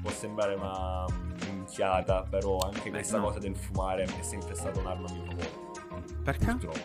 Può 0.00 0.10
sembrare 0.10 0.54
una 0.54 1.04
minchiata, 1.46 2.22
però 2.28 2.58
anche 2.58 2.90
questa 2.90 3.18
no. 3.18 3.24
cosa 3.24 3.38
del 3.38 3.54
fumare 3.56 4.02
è 4.04 4.22
sempre 4.22 4.54
stata 4.54 4.80
un'arma 4.80 5.08
a 5.08 5.12
mio 5.12 5.24
favore. 5.24 5.70
Perché? 6.22 6.46
Purtroppo. 6.46 6.78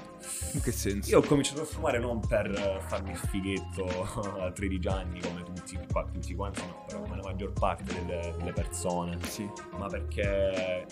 In 0.54 0.62
che 0.62 0.72
senso? 0.72 1.10
Io 1.10 1.20
ho 1.20 1.22
cominciato 1.22 1.62
a 1.62 1.66
fumare 1.66 2.00
non 2.00 2.20
per 2.20 2.84
farmi 2.88 3.12
il 3.12 3.18
fighetto 3.18 3.86
a 4.42 4.52
13 4.52 4.88
anni 4.88 5.20
come 5.20 5.44
tutti, 5.44 5.78
tutti 6.14 6.36
quanti, 6.36 6.62
no, 6.62 6.84
però 6.86 7.02
come 7.02 7.16
la 7.16 7.24
maggior 7.24 7.54
parte 7.54 7.84
delle, 7.94 8.34
delle 8.38 8.54
persone. 8.54 9.18
Sì. 9.24 9.50
Ma 9.78 9.88
perché 9.88 10.86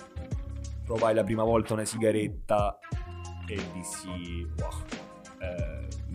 provai 0.84 1.14
la 1.16 1.24
prima 1.24 1.44
volta 1.44 1.74
una 1.74 1.86
sigaretta 1.86 2.78
e 3.48 3.60
dissi 3.74 4.48
wow, 4.58 4.95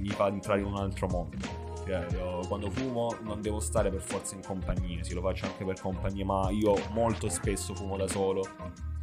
mi 0.00 0.08
fa 0.08 0.28
entrare 0.28 0.60
in 0.60 0.66
un 0.66 0.76
altro 0.76 1.06
mondo. 1.06 1.36
Cioè, 1.84 2.06
io, 2.12 2.40
quando 2.46 2.70
fumo 2.70 3.16
non 3.22 3.40
devo 3.40 3.60
stare 3.60 3.90
per 3.90 4.00
forza 4.00 4.34
in 4.34 4.42
compagnia, 4.42 5.02
sì 5.02 5.14
lo 5.14 5.22
faccio 5.22 5.46
anche 5.46 5.64
per 5.64 5.80
compagnia, 5.80 6.24
ma 6.24 6.50
io 6.50 6.74
molto 6.90 7.28
spesso 7.28 7.74
fumo 7.74 7.96
da 7.96 8.08
solo. 8.08 8.42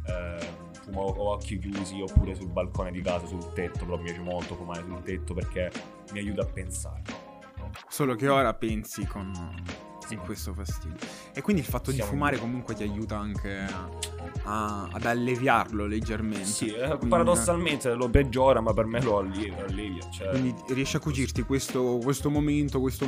Eh, 0.06 0.66
fumo 0.72 1.06
a 1.06 1.20
occhi 1.32 1.58
chiusi 1.58 2.00
oppure 2.00 2.34
sul 2.34 2.48
balcone 2.48 2.90
di 2.90 3.02
casa, 3.02 3.26
sul 3.26 3.52
tetto, 3.52 3.84
però 3.84 3.96
mi 3.96 4.04
piace 4.04 4.20
molto 4.20 4.54
fumare 4.54 4.82
sul 4.82 5.02
tetto 5.02 5.34
perché 5.34 5.70
mi 6.12 6.18
aiuta 6.18 6.42
a 6.42 6.46
pensare. 6.46 7.02
Solo 7.88 8.14
che 8.14 8.28
ora 8.28 8.54
pensi 8.54 9.06
con 9.06 9.32
in 10.14 10.20
questo 10.20 10.52
fastidio. 10.52 10.96
E 11.32 11.42
quindi 11.42 11.62
il 11.62 11.68
fatto 11.68 11.90
Siamo 11.90 12.08
di 12.10 12.16
fumare 12.16 12.38
comunque 12.38 12.74
ti 12.74 12.82
aiuta 12.82 13.18
anche 13.18 13.66
a, 14.44 14.88
ad 14.90 15.04
alleviarlo 15.04 15.86
leggermente. 15.86 16.44
Sì, 16.44 16.68
eh, 16.68 16.86
quindi, 16.88 17.08
paradossalmente 17.08 17.94
lo 17.94 18.08
peggiora, 18.08 18.60
ma 18.60 18.72
per 18.72 18.86
me 18.86 19.00
lo 19.00 19.18
allevia. 19.18 19.64
allevia 19.64 20.08
cioè... 20.10 20.28
Quindi 20.30 20.54
riesci 20.68 20.96
a 20.96 21.00
cucirti 21.00 21.42
questo, 21.42 21.98
questo 22.02 22.30
momento, 22.30 22.80
questo 22.80 23.06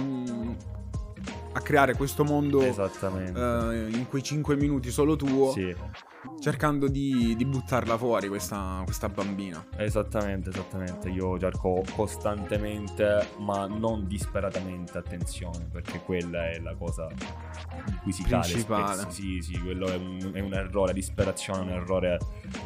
a 1.53 1.61
creare 1.61 1.95
questo 1.95 2.25
mondo 2.25 2.59
uh, 2.59 3.73
in 3.93 4.07
quei 4.09 4.23
5 4.23 4.57
minuti 4.57 4.91
solo 4.91 5.17
tuo. 5.17 5.53
Sì 5.53 5.75
cercando 6.39 6.89
di, 6.89 7.35
di 7.37 7.45
buttarla 7.45 7.97
fuori 7.97 8.29
questa, 8.29 8.83
questa, 8.85 9.09
bambina. 9.09 9.65
Esattamente, 9.77 10.51
esattamente. 10.51 11.09
Io 11.09 11.39
cerco 11.39 11.83
costantemente, 11.95 13.29
ma 13.39 13.67
non 13.67 14.07
disperatamente, 14.07 14.99
attenzione, 14.99 15.69
perché 15.71 16.01
quella 16.01 16.51
è 16.51 16.59
la 16.59 16.75
cosa 16.75 17.09
in 17.11 17.99
cui 18.03 18.13
si 18.13 18.23
Principale. 18.23 18.97
cade. 18.97 19.11
Sì, 19.11 19.41
sì, 19.41 19.59
quello 19.61 19.89
è 19.89 19.97
un, 19.97 20.31
è 20.33 20.41
un 20.41 20.53
errore, 20.53 20.93
disperazione 20.93 21.61
è 21.61 21.63
un 21.63 21.71
errore, 21.71 22.19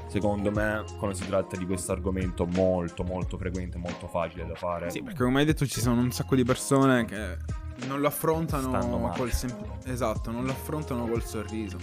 secondo 0.08 0.50
me, 0.50 0.84
quando 0.98 1.16
si 1.16 1.26
tratta 1.26 1.56
di 1.56 1.66
questo 1.66 1.92
argomento 1.92 2.46
molto, 2.46 3.04
molto 3.04 3.36
frequente, 3.36 3.78
molto 3.78 4.08
facile 4.08 4.46
da 4.46 4.54
fare. 4.54 4.90
Sì, 4.90 5.02
perché 5.02 5.22
come 5.22 5.40
hai 5.40 5.46
detto 5.46 5.66
ci 5.66 5.80
sono 5.80 6.00
un 6.00 6.10
sacco 6.10 6.34
di 6.34 6.44
persone 6.44 7.04
che 7.04 7.62
non 7.86 8.00
lo 8.00 8.06
affrontano 8.06 9.12
col 9.16 9.32
semplice... 9.32 9.90
Esatto, 9.90 10.30
non 10.30 10.44
lo 10.44 10.52
affrontano 10.52 11.06
col 11.06 11.24
sorriso. 11.24 11.78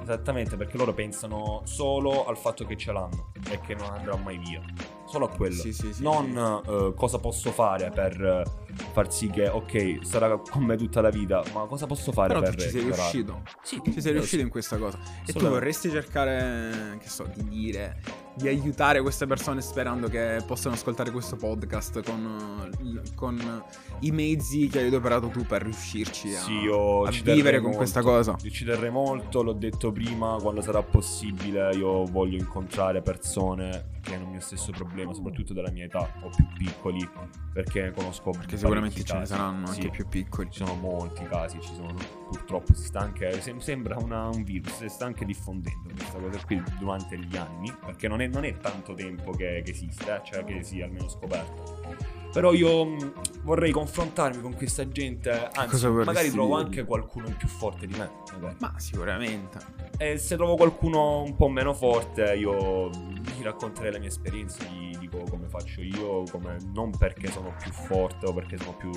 Esattamente, 0.00 0.56
perché 0.56 0.76
loro 0.76 0.94
pensano 0.94 1.62
solo 1.64 2.26
al 2.26 2.36
fatto 2.38 2.64
che 2.64 2.76
ce 2.76 2.92
l'hanno 2.92 3.32
e 3.50 3.60
che 3.60 3.74
non 3.74 3.90
andrà 3.90 4.16
mai 4.16 4.38
via. 4.38 4.62
Solo 5.06 5.26
a 5.26 5.28
quello. 5.28 5.54
Sì, 5.54 5.72
sì, 5.72 5.92
sì, 5.92 6.02
non 6.02 6.62
uh, 6.66 6.94
cosa 6.94 7.18
posso 7.18 7.50
fare 7.50 7.90
per 7.90 8.44
far 8.92 9.12
sì 9.12 9.28
che, 9.28 9.48
ok, 9.48 9.98
sarà 10.02 10.36
con 10.38 10.62
me 10.62 10.76
tutta 10.76 11.00
la 11.00 11.10
vita, 11.10 11.42
ma 11.52 11.64
cosa 11.64 11.86
posso 11.86 12.12
fare 12.12 12.28
Però 12.28 12.40
per 12.40 12.54
tu 12.54 12.60
ci 12.62 12.68
sei 12.70 12.82
riuscito. 12.82 13.42
Sì, 13.62 13.80
ci 13.84 14.00
sei 14.00 14.12
riuscito 14.12 14.42
in 14.42 14.50
questa 14.50 14.76
cosa. 14.76 14.98
E 15.26 15.32
tu 15.32 15.46
vorresti 15.46 15.90
cercare, 15.90 16.96
che 17.00 17.08
so, 17.08 17.24
di 17.34 17.48
dire 17.48 18.26
di 18.38 18.48
aiutare 18.48 19.02
queste 19.02 19.26
persone 19.26 19.60
sperando 19.60 20.08
che 20.08 20.42
possano 20.46 20.76
ascoltare 20.76 21.10
questo 21.10 21.36
podcast 21.36 22.02
con, 22.04 22.70
con 23.16 23.64
i 24.00 24.10
mezzi 24.12 24.68
che 24.68 24.78
hai 24.78 24.86
adoperato 24.86 25.28
tu 25.28 25.44
per 25.44 25.62
riuscirci 25.62 26.34
a, 26.34 26.40
sì, 26.40 26.68
a 26.70 27.32
vivere 27.34 27.56
con 27.56 27.64
molto. 27.64 27.78
questa 27.78 28.00
cosa. 28.00 28.36
Io 28.40 28.50
ci 28.50 28.64
terrei 28.64 28.90
molto, 28.90 29.42
l'ho 29.42 29.52
detto 29.52 29.90
prima, 29.90 30.38
quando 30.40 30.62
sarà 30.62 30.82
possibile 30.82 31.74
io 31.74 32.04
voglio 32.04 32.36
incontrare 32.36 33.02
persone 33.02 33.96
che 34.08 34.14
hanno 34.14 34.24
il 34.24 34.30
mio 34.30 34.40
stesso 34.40 34.72
problema, 34.72 35.12
soprattutto 35.12 35.52
della 35.52 35.70
mia 35.70 35.84
età 35.84 36.10
o 36.22 36.30
più 36.30 36.46
piccoli, 36.56 37.08
perché 37.52 37.92
conosco 37.92 38.30
Perché 38.30 38.56
sicuramente 38.56 39.04
ce 39.04 39.18
ne 39.18 39.26
saranno 39.26 39.66
sì, 39.66 39.80
anche 39.80 39.90
più 39.90 40.08
piccoli. 40.08 40.50
Ci 40.50 40.64
sono 40.64 40.74
molti 40.74 41.24
casi, 41.24 41.60
ci 41.60 41.74
sono 41.74 41.94
purtroppo 42.28 42.74
si 42.74 42.84
sta 42.84 43.00
anche 43.00 43.40
sembra 43.58 43.96
una, 43.96 44.28
un 44.28 44.42
virus, 44.44 44.76
si 44.76 44.88
sta 44.88 45.06
anche 45.06 45.24
diffondendo 45.24 45.94
questa 45.94 46.18
cosa 46.18 46.44
qui 46.44 46.62
durante 46.78 47.18
gli 47.18 47.36
anni, 47.36 47.72
perché 47.84 48.08
non 48.08 48.20
è 48.20 48.26
non 48.26 48.44
è 48.44 48.56
tanto 48.58 48.94
tempo 48.94 49.30
che, 49.32 49.62
che 49.64 49.70
esiste, 49.70 50.14
eh? 50.14 50.20
cioè 50.24 50.44
che 50.44 50.62
sia 50.62 50.84
almeno 50.84 51.08
scoperto. 51.08 52.16
Però 52.32 52.52
io 52.52 52.84
mh, 52.84 53.04
mm, 53.04 53.08
vorrei 53.42 53.72
confrontarmi 53.72 54.42
con 54.42 54.54
questa 54.54 54.86
gente, 54.88 55.48
anzi, 55.52 55.88
magari 55.88 56.30
trovo 56.30 56.56
anche 56.56 56.84
qualcuno 56.84 57.34
più 57.36 57.48
forte 57.48 57.86
di 57.86 57.96
me. 57.96 58.10
Magari. 58.32 58.56
Ma 58.60 58.74
sicuramente. 58.76 59.58
E 59.96 60.18
se 60.18 60.36
trovo 60.36 60.54
qualcuno 60.54 61.22
un 61.22 61.34
po' 61.34 61.48
meno 61.48 61.72
forte, 61.72 62.34
io 62.34 62.90
gli 62.90 63.42
racconterei 63.42 63.92
la 63.92 63.97
mia 63.98 64.08
esperienza, 64.08 64.64
gli 64.64 64.96
dico 64.96 65.22
come 65.28 65.48
faccio 65.48 65.80
io, 65.80 66.24
come... 66.30 66.56
non 66.72 66.90
perché 66.96 67.30
sono 67.30 67.54
più 67.60 67.72
forte 67.72 68.26
o 68.26 68.32
perché 68.32 68.56
sono 68.58 68.76
più, 68.76 68.90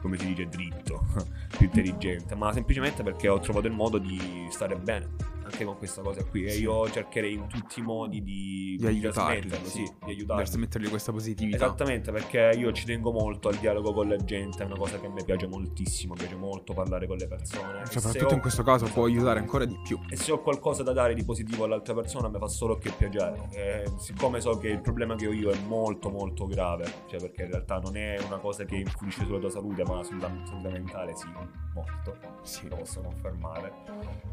come 0.00 0.18
si 0.18 0.26
dice, 0.26 0.46
dritto, 0.48 1.06
più 1.56 1.66
intelligente, 1.66 2.34
ma 2.34 2.52
semplicemente 2.52 3.02
perché 3.02 3.28
ho 3.28 3.40
trovato 3.40 3.66
il 3.66 3.72
modo 3.72 3.98
di 3.98 4.46
stare 4.50 4.76
bene 4.76 5.33
anche 5.44 5.64
con 5.64 5.76
questa 5.76 6.02
cosa 6.02 6.24
qui. 6.24 6.44
E 6.44 6.56
io 6.56 6.90
cercherei 6.90 7.34
in 7.34 7.46
tutti 7.46 7.80
i 7.80 7.82
modi 7.82 8.22
di, 8.22 8.76
di 8.78 8.86
aiutarli, 8.86 9.50
sì, 9.64 9.68
sì, 9.68 9.94
di 10.04 10.10
aiutarli. 10.10 10.42
Per 10.42 10.50
trasmettergli 10.50 10.88
questa 10.88 11.12
positività. 11.12 11.56
Esattamente, 11.56 12.12
perché 12.12 12.52
io 12.56 12.72
ci 12.72 12.84
tengo 12.84 13.12
molto 13.12 13.48
al 13.48 13.56
dialogo 13.56 13.92
con 13.92 14.08
la 14.08 14.16
gente, 14.16 14.62
è 14.62 14.66
una 14.66 14.76
cosa 14.76 14.98
che 14.98 15.06
a 15.06 15.10
me 15.10 15.22
piace 15.24 15.46
moltissimo, 15.46 16.14
mi 16.14 16.20
piace 16.20 16.36
molto 16.36 16.72
parlare 16.72 17.06
con 17.06 17.16
le 17.16 17.26
persone. 17.26 17.86
Soprattutto 17.86 18.32
ho... 18.32 18.34
in 18.34 18.40
questo 18.40 18.62
caso 18.62 18.86
può 18.86 19.04
aiutare 19.04 19.38
ancora 19.38 19.64
di 19.64 19.78
più. 19.82 19.98
E 20.08 20.16
se 20.16 20.32
ho 20.32 20.40
qualcosa 20.40 20.82
da 20.82 20.92
dare 20.92 21.14
di 21.14 21.24
positivo 21.24 21.64
all'altra 21.64 21.94
persona 21.94 22.28
mi 22.28 22.38
fa 22.38 22.48
solo 22.48 22.76
che 22.78 22.90
piacere. 22.90 23.48
E 23.52 23.84
siccome 23.98 24.40
so 24.40 24.58
che 24.58 24.68
il 24.68 24.80
problema 24.80 25.14
che 25.14 25.26
ho 25.26 25.32
io 25.32 25.50
è 25.50 25.58
molto 25.66 26.10
molto 26.10 26.46
grave, 26.46 26.84
cioè 27.06 27.20
perché 27.20 27.42
in 27.42 27.50
realtà 27.50 27.78
non 27.78 27.96
è 27.96 28.18
una 28.26 28.38
cosa 28.38 28.64
che 28.64 28.76
influisce 28.76 29.24
sulla 29.24 29.38
tua 29.38 29.50
salute, 29.50 29.84
ma 29.84 30.02
sulla 30.02 30.30
salute 30.44 30.68
mentale 30.68 31.14
sì, 31.14 31.26
molto. 31.74 32.16
Sì, 32.42 32.68
lo 32.68 32.76
posso 32.76 33.00
confermare. 33.00 33.72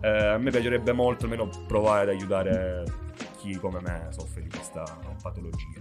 Eh, 0.02 0.08
a 0.08 0.38
me 0.38 0.50
piacerebbe 0.52 0.92
molto 0.92 1.01
almeno 1.10 1.50
provare 1.68 2.04
ad 2.04 2.10
aiutare 2.10 2.84
chi 3.42 3.56
come 3.56 3.80
me 3.82 4.08
soffre 4.12 4.44
di 4.44 4.50
questa 4.50 4.84
patologia. 5.22 5.80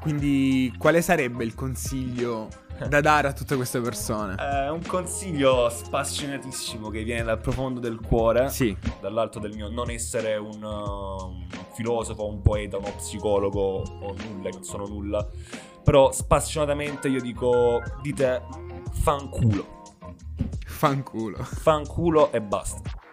Quindi 0.00 0.74
quale 0.76 1.00
sarebbe 1.02 1.44
il 1.44 1.54
consiglio 1.54 2.48
da 2.88 3.00
dare 3.00 3.28
a 3.28 3.32
tutte 3.32 3.56
queste 3.56 3.80
persone? 3.80 4.34
È 4.34 4.68
un 4.68 4.82
consiglio 4.84 5.68
spassionatissimo 5.68 6.88
che 6.90 7.04
viene 7.04 7.22
dal 7.22 7.38
profondo 7.38 7.80
del 7.80 8.00
cuore, 8.00 8.48
sì. 8.50 8.76
dall'alto 9.00 9.38
del 9.38 9.54
mio 9.54 9.68
non 9.68 9.90
essere 9.90 10.36
un, 10.36 10.62
un 10.62 11.46
filosofo, 11.72 12.26
un 12.26 12.42
poeta, 12.42 12.76
uno 12.76 12.92
psicologo 12.96 13.82
o 13.82 14.14
nulla, 14.28 14.50
non 14.50 14.64
sono 14.64 14.86
nulla, 14.86 15.26
però 15.82 16.12
spassionatamente 16.12 17.08
io 17.08 17.20
dico 17.20 17.80
dite 18.02 18.42
fanculo. 18.90 19.74
Fanculo. 20.66 21.42
Fanculo 21.42 22.32
e 22.32 22.40
basta 22.42 23.04